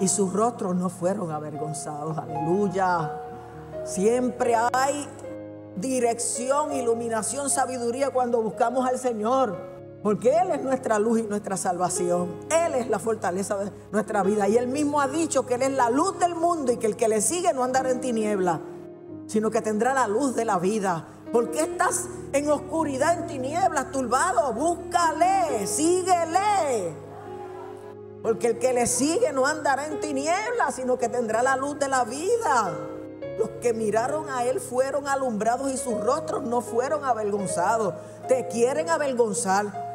y 0.00 0.08
sus 0.08 0.32
rostros 0.32 0.74
no 0.74 0.88
fueron 0.88 1.30
avergonzados. 1.30 2.18
Aleluya. 2.18 3.12
Siempre 3.84 4.54
hay 4.72 5.08
dirección, 5.76 6.72
iluminación, 6.72 7.50
sabiduría 7.50 8.10
cuando 8.10 8.42
buscamos 8.42 8.86
al 8.86 8.98
Señor. 8.98 9.71
Porque 10.02 10.36
Él 10.36 10.50
es 10.50 10.62
nuestra 10.62 10.98
luz 10.98 11.20
y 11.20 11.22
nuestra 11.22 11.56
salvación. 11.56 12.34
Él 12.50 12.74
es 12.74 12.88
la 12.88 12.98
fortaleza 12.98 13.56
de 13.56 13.70
nuestra 13.92 14.22
vida. 14.24 14.48
Y 14.48 14.56
Él 14.56 14.66
mismo 14.66 15.00
ha 15.00 15.06
dicho 15.06 15.46
que 15.46 15.54
Él 15.54 15.62
es 15.62 15.72
la 15.72 15.90
luz 15.90 16.18
del 16.18 16.34
mundo 16.34 16.72
y 16.72 16.76
que 16.76 16.88
el 16.88 16.96
que 16.96 17.08
le 17.08 17.20
sigue 17.20 17.52
no 17.52 17.62
andará 17.62 17.90
en 17.90 18.00
tiniebla, 18.00 18.60
sino 19.26 19.50
que 19.50 19.62
tendrá 19.62 19.94
la 19.94 20.08
luz 20.08 20.34
de 20.34 20.44
la 20.44 20.58
vida. 20.58 21.06
¿Por 21.32 21.50
qué 21.50 21.60
estás 21.60 22.08
en 22.32 22.50
oscuridad, 22.50 23.20
en 23.20 23.26
tinieblas, 23.26 23.92
turbado? 23.92 24.52
Búscale, 24.52 25.66
síguele. 25.66 26.94
Porque 28.22 28.48
el 28.48 28.58
que 28.58 28.72
le 28.72 28.86
sigue 28.86 29.32
no 29.32 29.46
andará 29.46 29.86
en 29.86 30.00
tinieblas, 30.00 30.74
sino 30.74 30.98
que 30.98 31.08
tendrá 31.08 31.42
la 31.42 31.56
luz 31.56 31.78
de 31.78 31.88
la 31.88 32.04
vida. 32.04 32.72
Los 33.38 33.50
que 33.60 33.72
miraron 33.72 34.28
a 34.28 34.44
Él 34.44 34.60
fueron 34.60 35.06
alumbrados 35.06 35.72
y 35.72 35.76
sus 35.76 35.98
rostros 36.00 36.42
no 36.42 36.60
fueron 36.60 37.04
avergonzados. 37.04 37.94
Te 38.28 38.48
quieren 38.48 38.90
avergonzar 38.90 39.91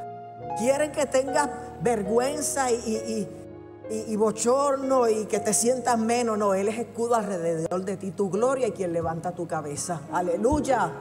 Quieren 0.58 0.92
que 0.92 1.06
tengas 1.06 1.50
vergüenza 1.82 2.72
y, 2.72 4.16
bochorno 4.16 5.08
y 5.08 5.26
que 5.26 5.40
te 5.40 5.54
sientas 5.54 5.98
menos. 6.00 6.38
No, 6.38 6.54
Él 6.54 6.68
es 6.68 6.80
escudo 6.80 7.16
alrededor 7.16 7.86
de 7.86 7.98
ti, 7.98 8.12
tu 8.12 8.30
gloria 8.30 8.68
y 8.68 8.72
quien 8.72 8.94
levanta 8.94 9.34
tu 9.34 9.48
cabeza. 9.48 10.02
Aleluya. 10.12 10.92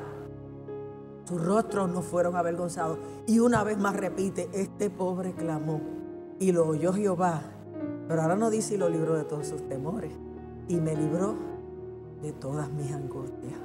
Sus 1.25 1.45
rostros 1.45 1.89
no 1.89 2.03
fueron 2.03 2.37
avergonzados. 2.37 2.99
Y 3.27 3.41
una 3.41 3.65
vez 3.65 3.79
más 3.79 3.97
repite, 3.97 4.49
este 4.53 4.91
pobre 4.91 5.33
clamó 5.33 5.81
y 6.39 6.53
lo 6.53 6.67
oyó 6.69 6.93
Jehová. 6.93 7.43
Pero 8.09 8.23
ahora 8.23 8.37
no 8.37 8.51
dice 8.51 8.75
y 8.75 8.77
lo 8.77 8.89
libró 8.89 9.15
de 9.15 9.25
todos 9.25 9.47
sus 9.47 9.69
temores. 9.69 10.13
Y 10.69 10.77
me 10.77 10.95
libró 10.95 11.35
de 12.23 12.33
todas 12.33 12.71
mis 12.71 12.93
angustias. 12.93 13.59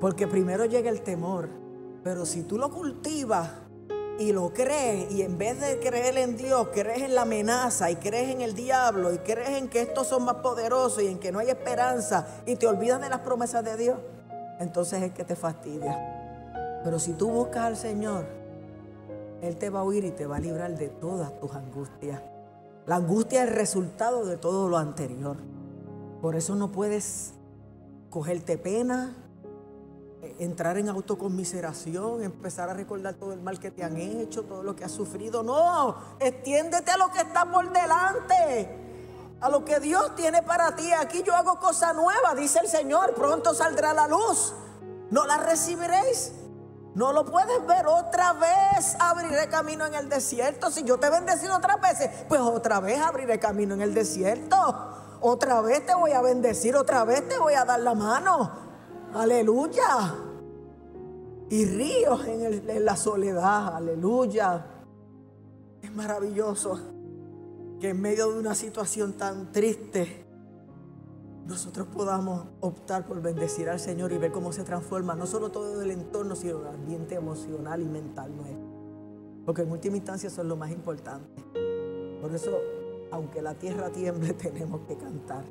Porque 0.00 0.26
primero 0.26 0.64
llega 0.64 0.90
el 0.90 1.02
temor 1.02 1.48
Pero 2.02 2.26
si 2.26 2.42
tú 2.42 2.58
lo 2.58 2.70
cultivas 2.72 3.50
y 4.22 4.32
lo 4.32 4.52
crees 4.52 5.10
y 5.10 5.22
en 5.22 5.36
vez 5.36 5.60
de 5.60 5.80
creer 5.80 6.16
en 6.16 6.36
Dios, 6.36 6.68
crees 6.72 7.02
en 7.02 7.14
la 7.16 7.22
amenaza 7.22 7.90
y 7.90 7.96
crees 7.96 8.30
en 8.30 8.40
el 8.40 8.54
diablo 8.54 9.12
y 9.12 9.18
crees 9.18 9.50
en 9.50 9.68
que 9.68 9.80
estos 9.80 10.06
son 10.06 10.24
más 10.24 10.36
poderosos 10.36 11.02
y 11.02 11.08
en 11.08 11.18
que 11.18 11.32
no 11.32 11.40
hay 11.40 11.50
esperanza 11.50 12.26
y 12.46 12.54
te 12.54 12.68
olvidas 12.68 13.00
de 13.00 13.08
las 13.08 13.20
promesas 13.20 13.64
de 13.64 13.76
Dios, 13.76 13.98
entonces 14.60 15.02
es 15.02 15.12
que 15.12 15.24
te 15.24 15.34
fastidia. 15.34 16.80
Pero 16.84 17.00
si 17.00 17.14
tú 17.14 17.30
buscas 17.30 17.64
al 17.64 17.76
Señor, 17.76 18.26
Él 19.40 19.56
te 19.56 19.70
va 19.70 19.80
a 19.80 19.82
oír 19.82 20.04
y 20.04 20.12
te 20.12 20.26
va 20.26 20.36
a 20.36 20.40
librar 20.40 20.76
de 20.76 20.88
todas 20.88 21.36
tus 21.40 21.52
angustias. 21.54 22.22
La 22.86 22.96
angustia 22.96 23.42
es 23.42 23.48
el 23.48 23.54
resultado 23.56 24.24
de 24.24 24.36
todo 24.36 24.68
lo 24.68 24.78
anterior. 24.78 25.36
Por 26.20 26.36
eso 26.36 26.54
no 26.54 26.70
puedes 26.70 27.34
cogerte 28.10 28.56
pena, 28.56 29.16
entrar 30.38 30.78
en 30.78 30.88
autoconmiseración, 30.88 32.22
empezar 32.22 32.70
a 32.70 32.74
recordar 32.74 33.14
todo 33.14 33.32
el 33.32 33.40
mal 33.40 33.58
que 33.58 33.70
te 33.70 33.82
han 33.82 33.96
hecho, 33.96 34.44
todo 34.44 34.62
lo 34.62 34.76
que 34.76 34.84
has 34.84 34.92
sufrido. 34.92 35.42
No, 35.42 35.96
extiéndete 36.20 36.92
a 36.92 36.96
lo 36.96 37.10
que 37.10 37.20
está 37.20 37.50
por 37.50 37.72
delante, 37.72 38.68
a 39.40 39.48
lo 39.48 39.64
que 39.64 39.80
Dios 39.80 40.14
tiene 40.14 40.42
para 40.42 40.76
ti. 40.76 40.92
Aquí 40.92 41.22
yo 41.24 41.34
hago 41.34 41.58
cosa 41.58 41.92
nueva, 41.92 42.34
dice 42.36 42.60
el 42.60 42.68
Señor, 42.68 43.14
pronto 43.14 43.52
saldrá 43.52 43.92
la 43.92 44.06
luz. 44.06 44.54
No 45.10 45.26
la 45.26 45.38
recibiréis. 45.38 46.32
No 46.94 47.12
lo 47.12 47.24
puedes 47.24 47.66
ver 47.66 47.86
otra 47.86 48.34
vez. 48.34 48.96
Abriré 48.98 49.48
camino 49.48 49.86
en 49.86 49.94
el 49.94 50.08
desierto. 50.08 50.70
Si 50.70 50.84
yo 50.84 50.98
te 50.98 51.06
he 51.06 51.10
bendecido 51.10 51.56
otras 51.56 51.80
veces, 51.80 52.10
pues 52.28 52.40
otra 52.40 52.80
vez 52.80 53.00
abriré 53.00 53.38
camino 53.38 53.74
en 53.74 53.80
el 53.80 53.94
desierto. 53.94 54.56
Otra 55.20 55.60
vez 55.60 55.84
te 55.86 55.94
voy 55.94 56.12
a 56.12 56.20
bendecir, 56.20 56.76
otra 56.76 57.04
vez 57.04 57.26
te 57.28 57.38
voy 57.38 57.54
a 57.54 57.64
dar 57.64 57.80
la 57.80 57.94
mano. 57.94 58.71
Aleluya 59.14 60.14
y 61.50 61.66
ríos 61.66 62.26
en, 62.26 62.84
la 62.84 62.96
soledad. 62.96 63.76
Aleluya. 63.76 64.64
Es 65.82 65.94
maravilloso 65.94 66.80
que 67.78 67.90
en 67.90 68.00
medio 68.00 68.32
de 68.32 68.38
una 68.38 68.54
situación 68.54 69.12
tan 69.12 69.52
triste, 69.52 70.24
nosotros 71.46 71.88
podamos 71.88 72.46
optar 72.60 73.04
por 73.04 73.20
bendecir 73.20 73.68
al 73.68 73.80
Señor 73.80 74.12
y 74.12 74.18
ver 74.18 74.32
cómo 74.32 74.50
se 74.50 74.64
transforma 74.64 75.14
no 75.14 75.26
solo 75.26 75.50
todo 75.50 75.82
el 75.82 75.90
entorno, 75.90 76.34
sino 76.34 76.60
el 76.60 76.68
ambiente 76.68 77.14
emocional 77.14 77.82
y 77.82 77.86
mental 77.86 78.34
nuestro. 78.34 78.72
Porque 79.44 79.60
en 79.60 79.72
última 79.72 79.96
instancia 79.96 80.28
eso 80.28 80.40
es 80.40 80.48
lo 80.48 80.56
más 80.56 80.70
importante. 80.70 81.42
Por 82.22 82.34
eso, 82.34 82.58
aunque 83.10 83.42
la 83.42 83.54
tierra 83.56 83.90
tiemble, 83.90 84.32
tenemos 84.32 84.86
que 84.88 84.96
cantar. 84.96 85.44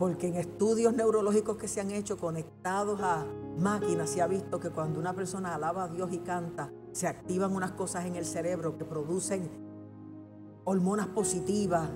Porque 0.00 0.28
en 0.28 0.36
estudios 0.36 0.94
neurológicos 0.94 1.58
que 1.58 1.68
se 1.68 1.78
han 1.78 1.90
hecho 1.90 2.16
conectados 2.16 3.02
a 3.02 3.26
máquinas 3.58 4.08
se 4.08 4.22
ha 4.22 4.26
visto 4.26 4.58
que 4.58 4.70
cuando 4.70 4.98
una 4.98 5.12
persona 5.12 5.54
alaba 5.54 5.84
a 5.84 5.88
Dios 5.88 6.10
y 6.10 6.20
canta, 6.20 6.72
se 6.92 7.06
activan 7.06 7.54
unas 7.54 7.72
cosas 7.72 8.06
en 8.06 8.16
el 8.16 8.24
cerebro 8.24 8.78
que 8.78 8.86
producen 8.86 9.50
hormonas 10.64 11.06
positivas 11.08 11.86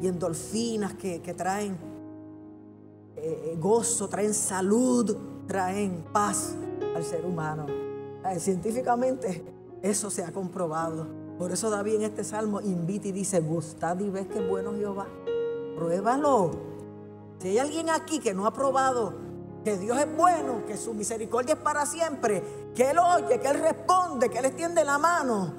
y 0.00 0.06
endorfinas 0.06 0.94
que, 0.94 1.18
traen 1.36 1.76
eh, 3.16 3.56
gozo, 3.58 4.06
traen 4.08 4.34
salud, 4.34 5.16
traen 5.48 6.04
paz 6.12 6.54
al 6.94 7.02
ser 7.02 7.26
humano. 7.26 7.66
Eh, 8.24 8.38
científicamente 8.38 9.44
eso 9.82 10.10
se 10.10 10.22
ha 10.22 10.30
comprobado. 10.30 11.08
Por 11.38 11.50
eso 11.50 11.70
David 11.70 11.96
en 11.96 12.02
este 12.02 12.22
salmo 12.22 12.60
invita 12.60 13.08
y 13.08 13.12
dice, 13.12 13.40
gustad 13.40 13.98
y 13.98 14.10
ves 14.10 14.28
que 14.28 14.40
bueno 14.40 14.74
Jehová. 14.74 15.08
Pruébalo. 15.74 16.71
Si 17.42 17.48
hay 17.48 17.58
alguien 17.58 17.90
aquí 17.90 18.20
que 18.20 18.34
no 18.34 18.46
ha 18.46 18.52
probado 18.52 19.14
que 19.64 19.76
Dios 19.76 19.98
es 19.98 20.16
bueno, 20.16 20.64
que 20.64 20.76
su 20.76 20.94
misericordia 20.94 21.54
es 21.54 21.60
para 21.60 21.86
siempre, 21.86 22.70
que 22.72 22.90
Él 22.90 23.00
oye, 23.00 23.40
que 23.40 23.48
Él 23.48 23.58
responde, 23.58 24.30
que 24.30 24.38
Él 24.38 24.44
extiende 24.44 24.84
la 24.84 24.96
mano, 24.96 25.52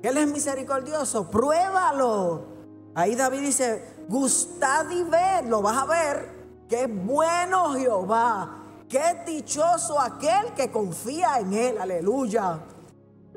que 0.00 0.08
Él 0.08 0.16
es 0.16 0.28
misericordioso, 0.28 1.30
pruébalo. 1.30 2.46
Ahí 2.94 3.14
David 3.14 3.40
dice, 3.40 3.84
gustad 4.08 4.88
y 4.88 5.02
ver, 5.02 5.44
lo 5.44 5.60
vas 5.60 5.76
a 5.76 5.84
ver, 5.84 6.30
que 6.70 6.84
es 6.84 7.04
bueno 7.04 7.74
Jehová, 7.74 8.62
que 8.88 8.96
es 8.96 9.26
dichoso 9.26 10.00
aquel 10.00 10.54
que 10.54 10.70
confía 10.70 11.38
en 11.38 11.52
Él, 11.52 11.78
aleluya. 11.78 12.60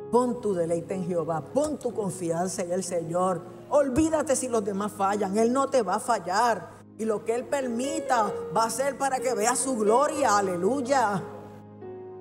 Pon 0.09 0.39
tu 0.39 0.53
deleite 0.53 0.93
en 0.93 1.05
Jehová, 1.05 1.43
pon 1.53 1.77
tu 1.77 1.93
confianza 1.93 2.61
en 2.61 2.71
el 2.71 2.83
Señor. 2.85 3.41
Olvídate 3.69 4.37
si 4.37 4.47
los 4.47 4.63
demás 4.63 4.93
fallan, 4.93 5.37
Él 5.37 5.51
no 5.51 5.67
te 5.67 5.81
va 5.81 5.95
a 5.95 5.99
fallar. 5.99 6.78
Y 6.99 7.05
lo 7.05 7.23
que 7.23 7.33
Él 7.33 7.45
permita 7.45 8.31
va 8.55 8.65
a 8.65 8.69
ser 8.69 8.97
para 8.97 9.19
que 9.19 9.33
vea 9.33 9.55
su 9.55 9.77
gloria. 9.77 10.37
Aleluya. 10.37 11.23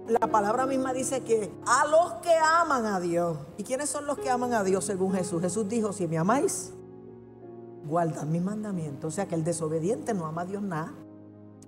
La 0.06 0.20
palabra 0.30 0.66
misma 0.66 0.92
dice 0.92 1.22
que 1.22 1.52
a 1.66 1.84
los 1.84 2.12
que 2.22 2.32
aman 2.32 2.86
a 2.86 3.00
Dios. 3.00 3.36
¿Y 3.56 3.64
quiénes 3.64 3.90
son 3.90 4.06
los 4.06 4.18
que 4.18 4.30
aman 4.30 4.54
a 4.54 4.62
Dios 4.62 4.84
según 4.84 5.12
Jesús? 5.12 5.42
Jesús 5.42 5.68
dijo, 5.68 5.92
si 5.92 6.06
me 6.06 6.16
amáis, 6.16 6.72
guardad 7.86 8.22
mis 8.22 8.40
mandamientos. 8.40 9.12
O 9.12 9.14
sea 9.14 9.26
que 9.26 9.34
el 9.34 9.42
desobediente 9.42 10.14
no 10.14 10.26
ama 10.26 10.42
a 10.42 10.46
Dios 10.46 10.62
nada. 10.62 10.94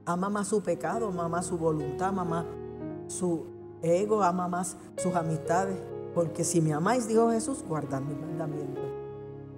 Ama 0.06 0.30
más 0.30 0.46
su 0.46 0.62
pecado, 0.62 1.08
ama 1.08 1.28
más 1.28 1.46
su 1.46 1.58
voluntad, 1.58 2.10
ama 2.10 2.24
más 2.24 2.44
su 3.08 3.44
ego, 3.82 4.22
ama 4.22 4.46
más 4.46 4.76
sus 4.96 5.16
amistades. 5.16 5.76
Porque 6.14 6.44
si 6.44 6.60
me 6.60 6.72
amáis, 6.72 7.08
dijo 7.08 7.28
Jesús, 7.32 7.64
guardad 7.66 8.02
mis 8.02 8.16
mandamientos. 8.16 8.84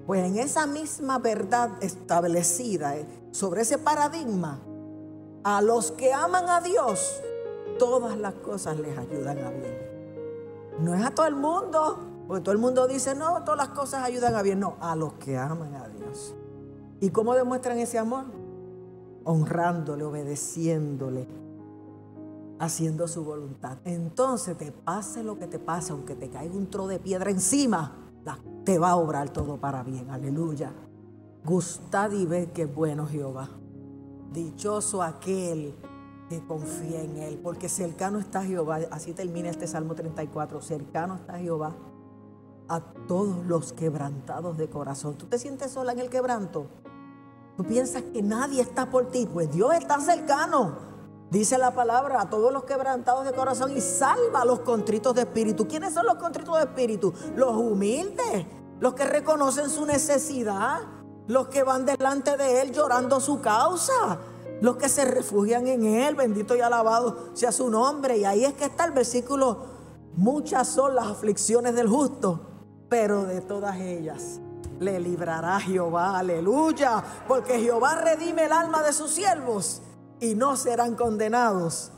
Pues 0.07 0.25
en 0.25 0.39
esa 0.39 0.67
misma 0.67 1.19
verdad 1.19 1.71
establecida, 1.83 2.97
eh, 2.97 3.07
sobre 3.33 3.63
ese 3.63 3.79
paradigma, 3.79 4.61
a 5.43 5.61
los 5.61 5.91
que 5.91 6.13
aman 6.13 6.49
a 6.49 6.61
Dios, 6.61 7.21
todas 7.79 8.17
las 8.17 8.35
cosas 8.35 8.79
les 8.79 8.97
ayudan 8.97 9.39
a 9.39 9.51
bien. 9.51 9.77
No 10.79 10.95
es 10.95 11.05
a 11.05 11.11
todo 11.11 11.27
el 11.27 11.35
mundo, 11.35 11.99
porque 12.29 12.43
todo 12.43 12.53
el 12.53 12.61
mundo 12.61 12.87
dice, 12.87 13.15
no, 13.15 13.43
todas 13.43 13.59
las 13.59 13.69
cosas 13.77 14.05
ayudan 14.05 14.35
a 14.35 14.43
bien. 14.43 14.61
No, 14.61 14.77
a 14.81 14.95
los 14.95 15.15
que 15.15 15.37
aman 15.37 15.75
a 15.75 15.89
Dios. 15.89 16.35
¿Y 17.01 17.11
cómo 17.11 17.35
demuestran 17.35 17.79
ese 17.79 17.99
amor? 17.99 18.27
Honrándole, 19.25 20.05
obedeciéndole, 20.05 21.27
haciendo 22.61 23.09
su 23.09 23.25
voluntad. 23.25 23.79
Entonces 23.85 24.57
te 24.57 24.71
pase 24.71 25.25
lo 25.25 25.39
que 25.39 25.47
te 25.47 25.59
pase, 25.59 25.93
aunque 25.93 26.15
te 26.15 26.29
caiga 26.29 26.55
un 26.55 26.71
tro 26.71 26.87
de 26.87 27.01
piedra 27.01 27.31
encima, 27.31 27.97
te 28.65 28.79
va 28.79 28.91
a 28.91 28.97
obrar 28.97 29.31
todo 29.31 29.57
para 29.57 29.83
bien. 29.83 30.11
Aleluya. 30.11 30.73
Gustad 31.45 32.13
y 32.13 32.25
ved 32.25 32.49
que 32.49 32.63
es 32.63 32.75
bueno 32.75 33.07
Jehová. 33.07 33.49
Dichoso 34.33 35.03
aquel 35.03 35.75
que 36.29 36.45
confía 36.47 37.03
en 37.03 37.17
Él, 37.19 37.41
porque 37.43 37.69
cercano 37.69 38.19
está 38.19 38.43
Jehová. 38.45 38.79
Así 38.91 39.13
termina 39.13 39.51
este 39.51 39.67
Salmo 39.67 39.95
34. 39.95 40.63
Cercano 40.63 41.17
está 41.17 41.39
Jehová 41.39 41.75
a 42.69 42.81
todos 42.81 43.45
los 43.45 43.73
quebrantados 43.73 44.57
de 44.57 44.71
corazón. 44.71 45.17
¿Tú 45.17 45.27
te 45.27 45.39
sientes 45.39 45.73
sola 45.73 45.93
en 45.93 45.99
el 45.99 46.09
quebranto? 46.09 46.69
¿Tú 47.57 47.65
piensas 47.65 48.03
que 48.03 48.23
nadie 48.23 48.63
está 48.63 48.89
por 48.89 49.11
ti? 49.11 49.29
Pues 49.31 49.51
Dios 49.53 49.75
está 49.75 50.01
cercano. 50.01 50.93
Dice 51.31 51.59
la 51.59 51.75
palabra 51.75 52.21
a 52.21 52.31
todos 52.31 52.53
los 52.53 52.65
quebrantados 52.65 53.25
de 53.25 53.33
corazón 53.33 53.77
y 53.77 53.81
salva 53.81 54.43
a 54.43 54.45
los 54.45 54.61
contritos 54.61 55.15
de 55.15 55.23
espíritu. 55.23 55.67
¿Quiénes 55.67 55.93
son 55.93 56.07
los 56.07 56.15
contritos 56.17 56.57
de 56.57 56.63
espíritu? 56.63 57.13
Los 57.37 57.57
humildes, 57.57 58.47
los 58.81 58.95
que 58.95 59.05
reconocen 59.05 59.69
su 59.69 59.85
necesidad, 59.85 60.81
los 61.33 61.49
que 61.49 61.63
van 61.63 61.87
delante 61.87 62.37
de 62.37 62.61
Él 62.61 62.73
llorando 62.73 63.19
su 63.19 63.41
causa, 63.41 64.19
los 64.61 64.77
que 64.77 64.89
se 64.91 65.05
refugian 65.07 65.67
en 65.67 65.87
Él. 65.87 66.15
Bendito 66.15 66.55
y 66.55 66.61
alabado 66.61 67.31
sea 67.33 67.51
su 67.51 67.71
nombre. 67.71 68.19
Y 68.19 68.25
ahí 68.25 68.45
es 68.45 68.53
que 68.53 68.67
está 68.67 68.85
el 68.85 68.93
versículo. 68.93 69.65
Muchas 70.15 70.69
son 70.69 70.95
las 70.95 71.07
aflicciones 71.07 71.75
del 71.75 71.89
justo, 71.89 72.41
pero 72.91 73.25
de 73.25 73.41
todas 73.41 73.77
ellas 73.81 74.41
le 74.79 75.01
librará 75.01 75.59
Jehová. 75.59 76.19
Aleluya. 76.19 77.03
Porque 77.27 77.59
Jehová 77.59 77.95
redime 77.95 78.45
el 78.45 78.53
alma 78.53 78.83
de 78.83 78.93
sus 78.93 79.11
siervos 79.11 79.81
y 80.21 80.35
no 80.35 80.57
serán 80.57 80.95
condenados 80.97 81.93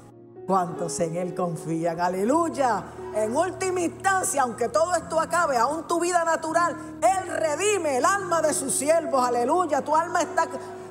cuantos 0.46 0.98
en 1.00 1.16
Él 1.16 1.34
confían. 1.34 2.00
Aleluya. 2.00 2.84
En 3.14 3.36
última 3.36 3.80
instancia, 3.80 4.42
aunque 4.42 4.68
todo 4.68 4.94
esto 4.94 5.20
acabe, 5.20 5.56
aún 5.56 5.86
tu 5.86 6.00
vida 6.00 6.24
natural, 6.24 6.76
Él 7.00 7.28
redime 7.28 7.98
el 7.98 8.04
alma 8.04 8.42
de 8.42 8.52
sus 8.52 8.74
siervos. 8.74 9.26
Aleluya. 9.26 9.82
Tu 9.82 9.94
alma 9.94 10.20
está 10.20 10.48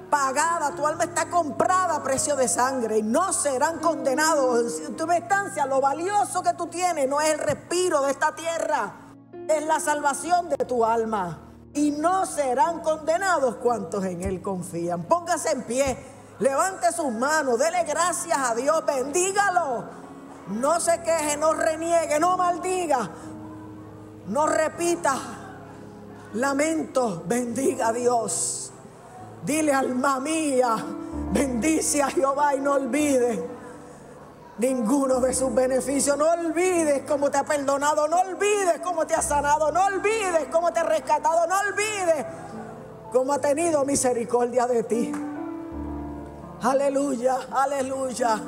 pagada, 0.10 0.76
tu 0.76 0.86
alma 0.86 1.06
está 1.06 1.30
comprada 1.30 1.96
a 1.96 2.04
precio 2.04 2.36
de 2.36 2.48
sangre 2.48 3.00
y 3.00 3.04
no 3.04 3.34
serán 3.34 3.80
condenados. 3.80 4.80
En 4.80 4.88
última 4.88 5.18
instancia, 5.18 5.66
lo 5.66 5.82
valioso 5.82 6.44
que 6.44 6.54
tú 6.54 6.68
tienes 6.68 7.10
no 7.10 7.20
es 7.20 7.34
el 7.34 7.39
respiro 7.39 8.02
de 8.04 8.12
esta 8.12 8.36
tierra, 8.36 8.94
es 9.50 9.66
la 9.66 9.80
salvación 9.80 10.50
de 10.50 10.66
tu 10.66 10.86
alma. 10.86 11.39
Y 11.76 11.89
no 11.89 12.28
serán 12.28 12.82
condenados 12.82 13.56
cuantos 13.56 14.06
en 14.06 14.22
Él 14.22 14.44
confían. 14.44 15.04
Póngase 15.06 15.52
en 15.54 15.63
pie. 15.63 16.12
Levante 16.44 16.92
sus 16.92 17.10
manos, 17.14 17.58
dele 17.58 17.86
gracias 17.86 18.38
a 18.38 18.54
Dios, 18.54 18.86
bendígalo. 18.86 19.86
No 20.48 20.78
se 20.82 21.02
queje, 21.02 21.38
no 21.38 21.54
reniegue, 21.54 22.20
no 22.20 22.36
maldiga, 22.36 23.10
no 24.28 24.46
repita. 24.46 25.16
Lamento, 26.34 27.24
bendiga 27.26 27.88
a 27.88 27.94
Dios. 27.94 28.74
Dile 29.46 29.72
alma 29.72 30.20
mía, 30.20 30.76
bendice 31.32 32.04
a 32.04 32.10
Jehová 32.10 32.54
y 32.56 32.60
no 32.60 32.74
olvide 32.74 33.50
ninguno 34.58 35.22
de 35.22 35.34
sus 35.34 35.56
beneficios. 35.56 36.18
No 36.18 36.30
olvides 36.30 37.04
cómo 37.08 37.32
te 37.32 37.38
ha 37.38 37.46
perdonado, 37.46 38.10
no 38.10 38.20
olvides 38.20 38.82
cómo 38.84 39.08
te 39.08 39.16
ha 39.16 39.22
sanado, 39.22 39.72
no 39.72 39.86
olvides 39.86 40.50
cómo 40.52 40.74
te 40.74 40.82
ha 40.82 40.84
rescatado, 40.84 41.48
no 41.48 41.58
olvides 41.58 42.26
cómo 43.14 43.32
ha 43.32 43.40
tenido 43.40 43.86
misericordia 43.86 44.68
de 44.68 44.84
ti. 44.84 45.33
Aleluya, 46.63 47.39
aleluya. 47.52 48.39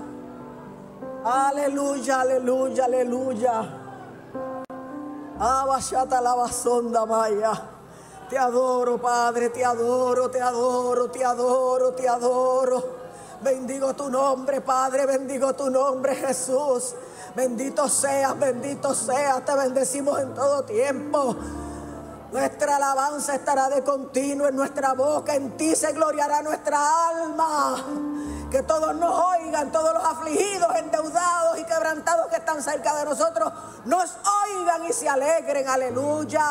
Aleluya, 1.26 2.22
aleluya, 2.22 2.86
aleluya. 2.86 3.56
Abashata 5.38 6.22
la 6.22 6.34
basonda 6.34 7.06
maya. 7.06 7.52
Te 8.30 8.38
adoro, 8.38 9.02
Padre, 9.02 9.50
te 9.50 9.66
adoro, 9.66 10.30
te 10.30 10.40
adoro, 10.40 11.12
te 11.12 11.26
adoro, 11.26 11.92
te 11.94 12.08
adoro. 12.08 12.84
Bendigo 13.42 13.94
tu 13.94 14.10
nombre, 14.10 14.62
Padre, 14.62 15.06
bendigo 15.06 15.54
tu 15.54 15.70
nombre, 15.70 16.16
Jesús. 16.16 16.96
Bendito 17.36 17.90
seas, 17.90 18.40
bendito 18.40 18.94
seas, 18.94 19.44
te 19.44 19.54
bendecimos 19.56 20.22
en 20.22 20.34
todo 20.34 20.64
tiempo. 20.64 21.36
Nuestra 22.36 22.76
alabanza 22.76 23.34
estará 23.34 23.70
de 23.70 23.82
continuo 23.82 24.50
en 24.50 24.58
nuestra 24.58 24.92
boca, 24.92 25.36
en 25.36 25.56
ti 25.56 25.74
se 25.74 25.94
gloriará 25.94 26.42
nuestra 26.42 27.08
alma. 27.08 27.78
Que 28.52 28.62
todos 28.62 28.94
nos 28.94 29.18
oigan, 29.38 29.72
todos 29.72 29.94
los 29.94 30.04
afligidos, 30.04 30.76
endeudados 30.76 31.58
y 31.58 31.64
quebrantados 31.64 32.28
que 32.28 32.36
están 32.36 32.62
cerca 32.62 32.94
de 32.98 33.06
nosotros, 33.06 33.54
nos 33.86 34.18
oigan 34.50 34.84
y 34.84 34.92
se 34.92 35.08
alegren, 35.08 35.66
aleluya. 35.66 36.44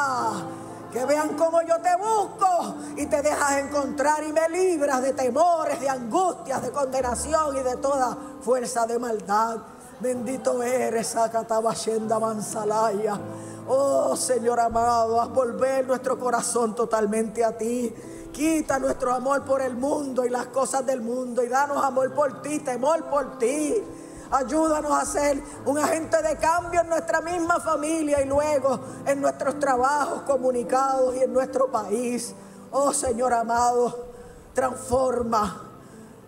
Que 0.91 1.05
vean 1.05 1.37
cómo 1.37 1.61
yo 1.61 1.79
te 1.83 1.95
busco 1.97 2.77
y 2.97 3.05
te 3.05 3.21
dejas 3.21 3.59
encontrar 3.59 4.25
y 4.25 4.33
me 4.33 4.49
libras 4.49 5.03
de 5.03 5.13
temores, 5.13 5.79
de 5.81 5.91
angustias, 5.91 6.63
de 6.63 6.71
condenación 6.71 7.59
y 7.59 7.63
de 7.63 7.77
toda 7.77 8.17
fuerza 8.41 8.87
de 8.87 8.99
maldad. 8.99 9.59
Bendito 10.01 10.63
eres, 10.63 11.15
Acatabashenda 11.15 12.19
Mansalaya. 12.19 13.21
Oh 13.67 14.15
Señor 14.17 14.61
amado, 14.61 15.21
haz 15.21 15.31
volver 15.31 15.87
nuestro 15.87 16.19
corazón 16.19 16.75
totalmente 16.75 17.43
a 17.45 17.57
ti. 17.57 17.95
Quita 18.33 18.79
nuestro 18.79 19.15
amor 19.15 19.45
por 19.45 19.63
el 19.63 19.77
mundo 19.77 20.25
y 20.25 20.29
las 20.29 20.47
cosas 20.47 20.85
del 20.85 21.01
mundo 21.01 21.43
y 21.43 21.49
danos 21.49 21.83
amor 21.83 22.13
por 22.13 22.43
ti, 22.43 22.59
temor 22.59 23.05
por 23.05 23.39
ti. 23.39 23.83
Ayúdanos 24.31 24.93
a 24.93 25.05
ser 25.05 25.41
un 25.65 25.79
agente 25.79 26.21
de 26.21 26.37
cambio 26.37 26.81
en 26.81 26.89
nuestra 26.89 27.21
misma 27.21 27.61
familia 27.61 28.21
y 28.21 28.27
luego 28.27 28.81
en 29.07 29.21
nuestros 29.21 29.59
trabajos 29.61 30.23
comunicados 30.23 31.15
y 31.17 31.21
en 31.21 31.33
nuestro 31.33 31.71
país. 31.71 32.35
Oh 32.73 32.93
Señor 32.93 33.33
amado, 33.33 34.09
transforma 34.53 35.71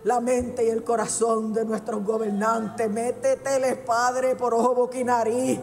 la 0.05 0.21
mente 0.21 0.65
y 0.65 0.69
el 0.69 0.83
corazón 0.83 1.53
de 1.53 1.65
nuestros 1.65 2.03
gobernantes. 2.03 2.89
Méteteles, 2.89 3.77
Padre, 3.79 4.35
por 4.35 4.53
ojo, 4.53 4.89
nariz. 5.03 5.59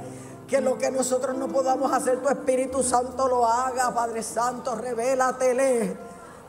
Que 0.49 0.61
lo 0.61 0.77
que 0.77 0.91
nosotros 0.91 1.37
no 1.37 1.49
podamos 1.49 1.93
hacer, 1.93 2.23
tu 2.23 2.29
Espíritu 2.29 2.83
Santo 2.83 3.29
lo 3.29 3.47
haga, 3.47 3.95
Padre 3.95 4.23
Santo, 4.23 4.75
revélatele. 4.75 5.97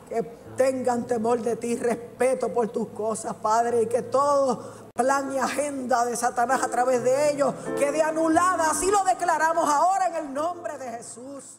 Que 0.08 0.22
tengan 0.56 1.06
temor 1.06 1.40
de 1.40 1.56
ti, 1.56 1.76
respeto 1.76 2.52
por 2.52 2.68
tus 2.68 2.88
cosas, 2.88 3.34
Padre, 3.34 3.82
y 3.82 3.86
que 3.86 4.02
todo 4.02 4.86
plan 4.94 5.32
y 5.32 5.38
agenda 5.38 6.04
de 6.04 6.16
Satanás 6.16 6.62
a 6.62 6.68
través 6.68 7.04
de 7.04 7.30
ellos 7.32 7.54
quede 7.78 8.02
anulada. 8.02 8.70
Así 8.70 8.90
lo 8.90 9.04
declaramos 9.04 9.68
ahora 9.68 10.08
en 10.08 10.14
el 10.16 10.34
nombre 10.34 10.78
de 10.78 10.90
Jesús. 10.90 11.58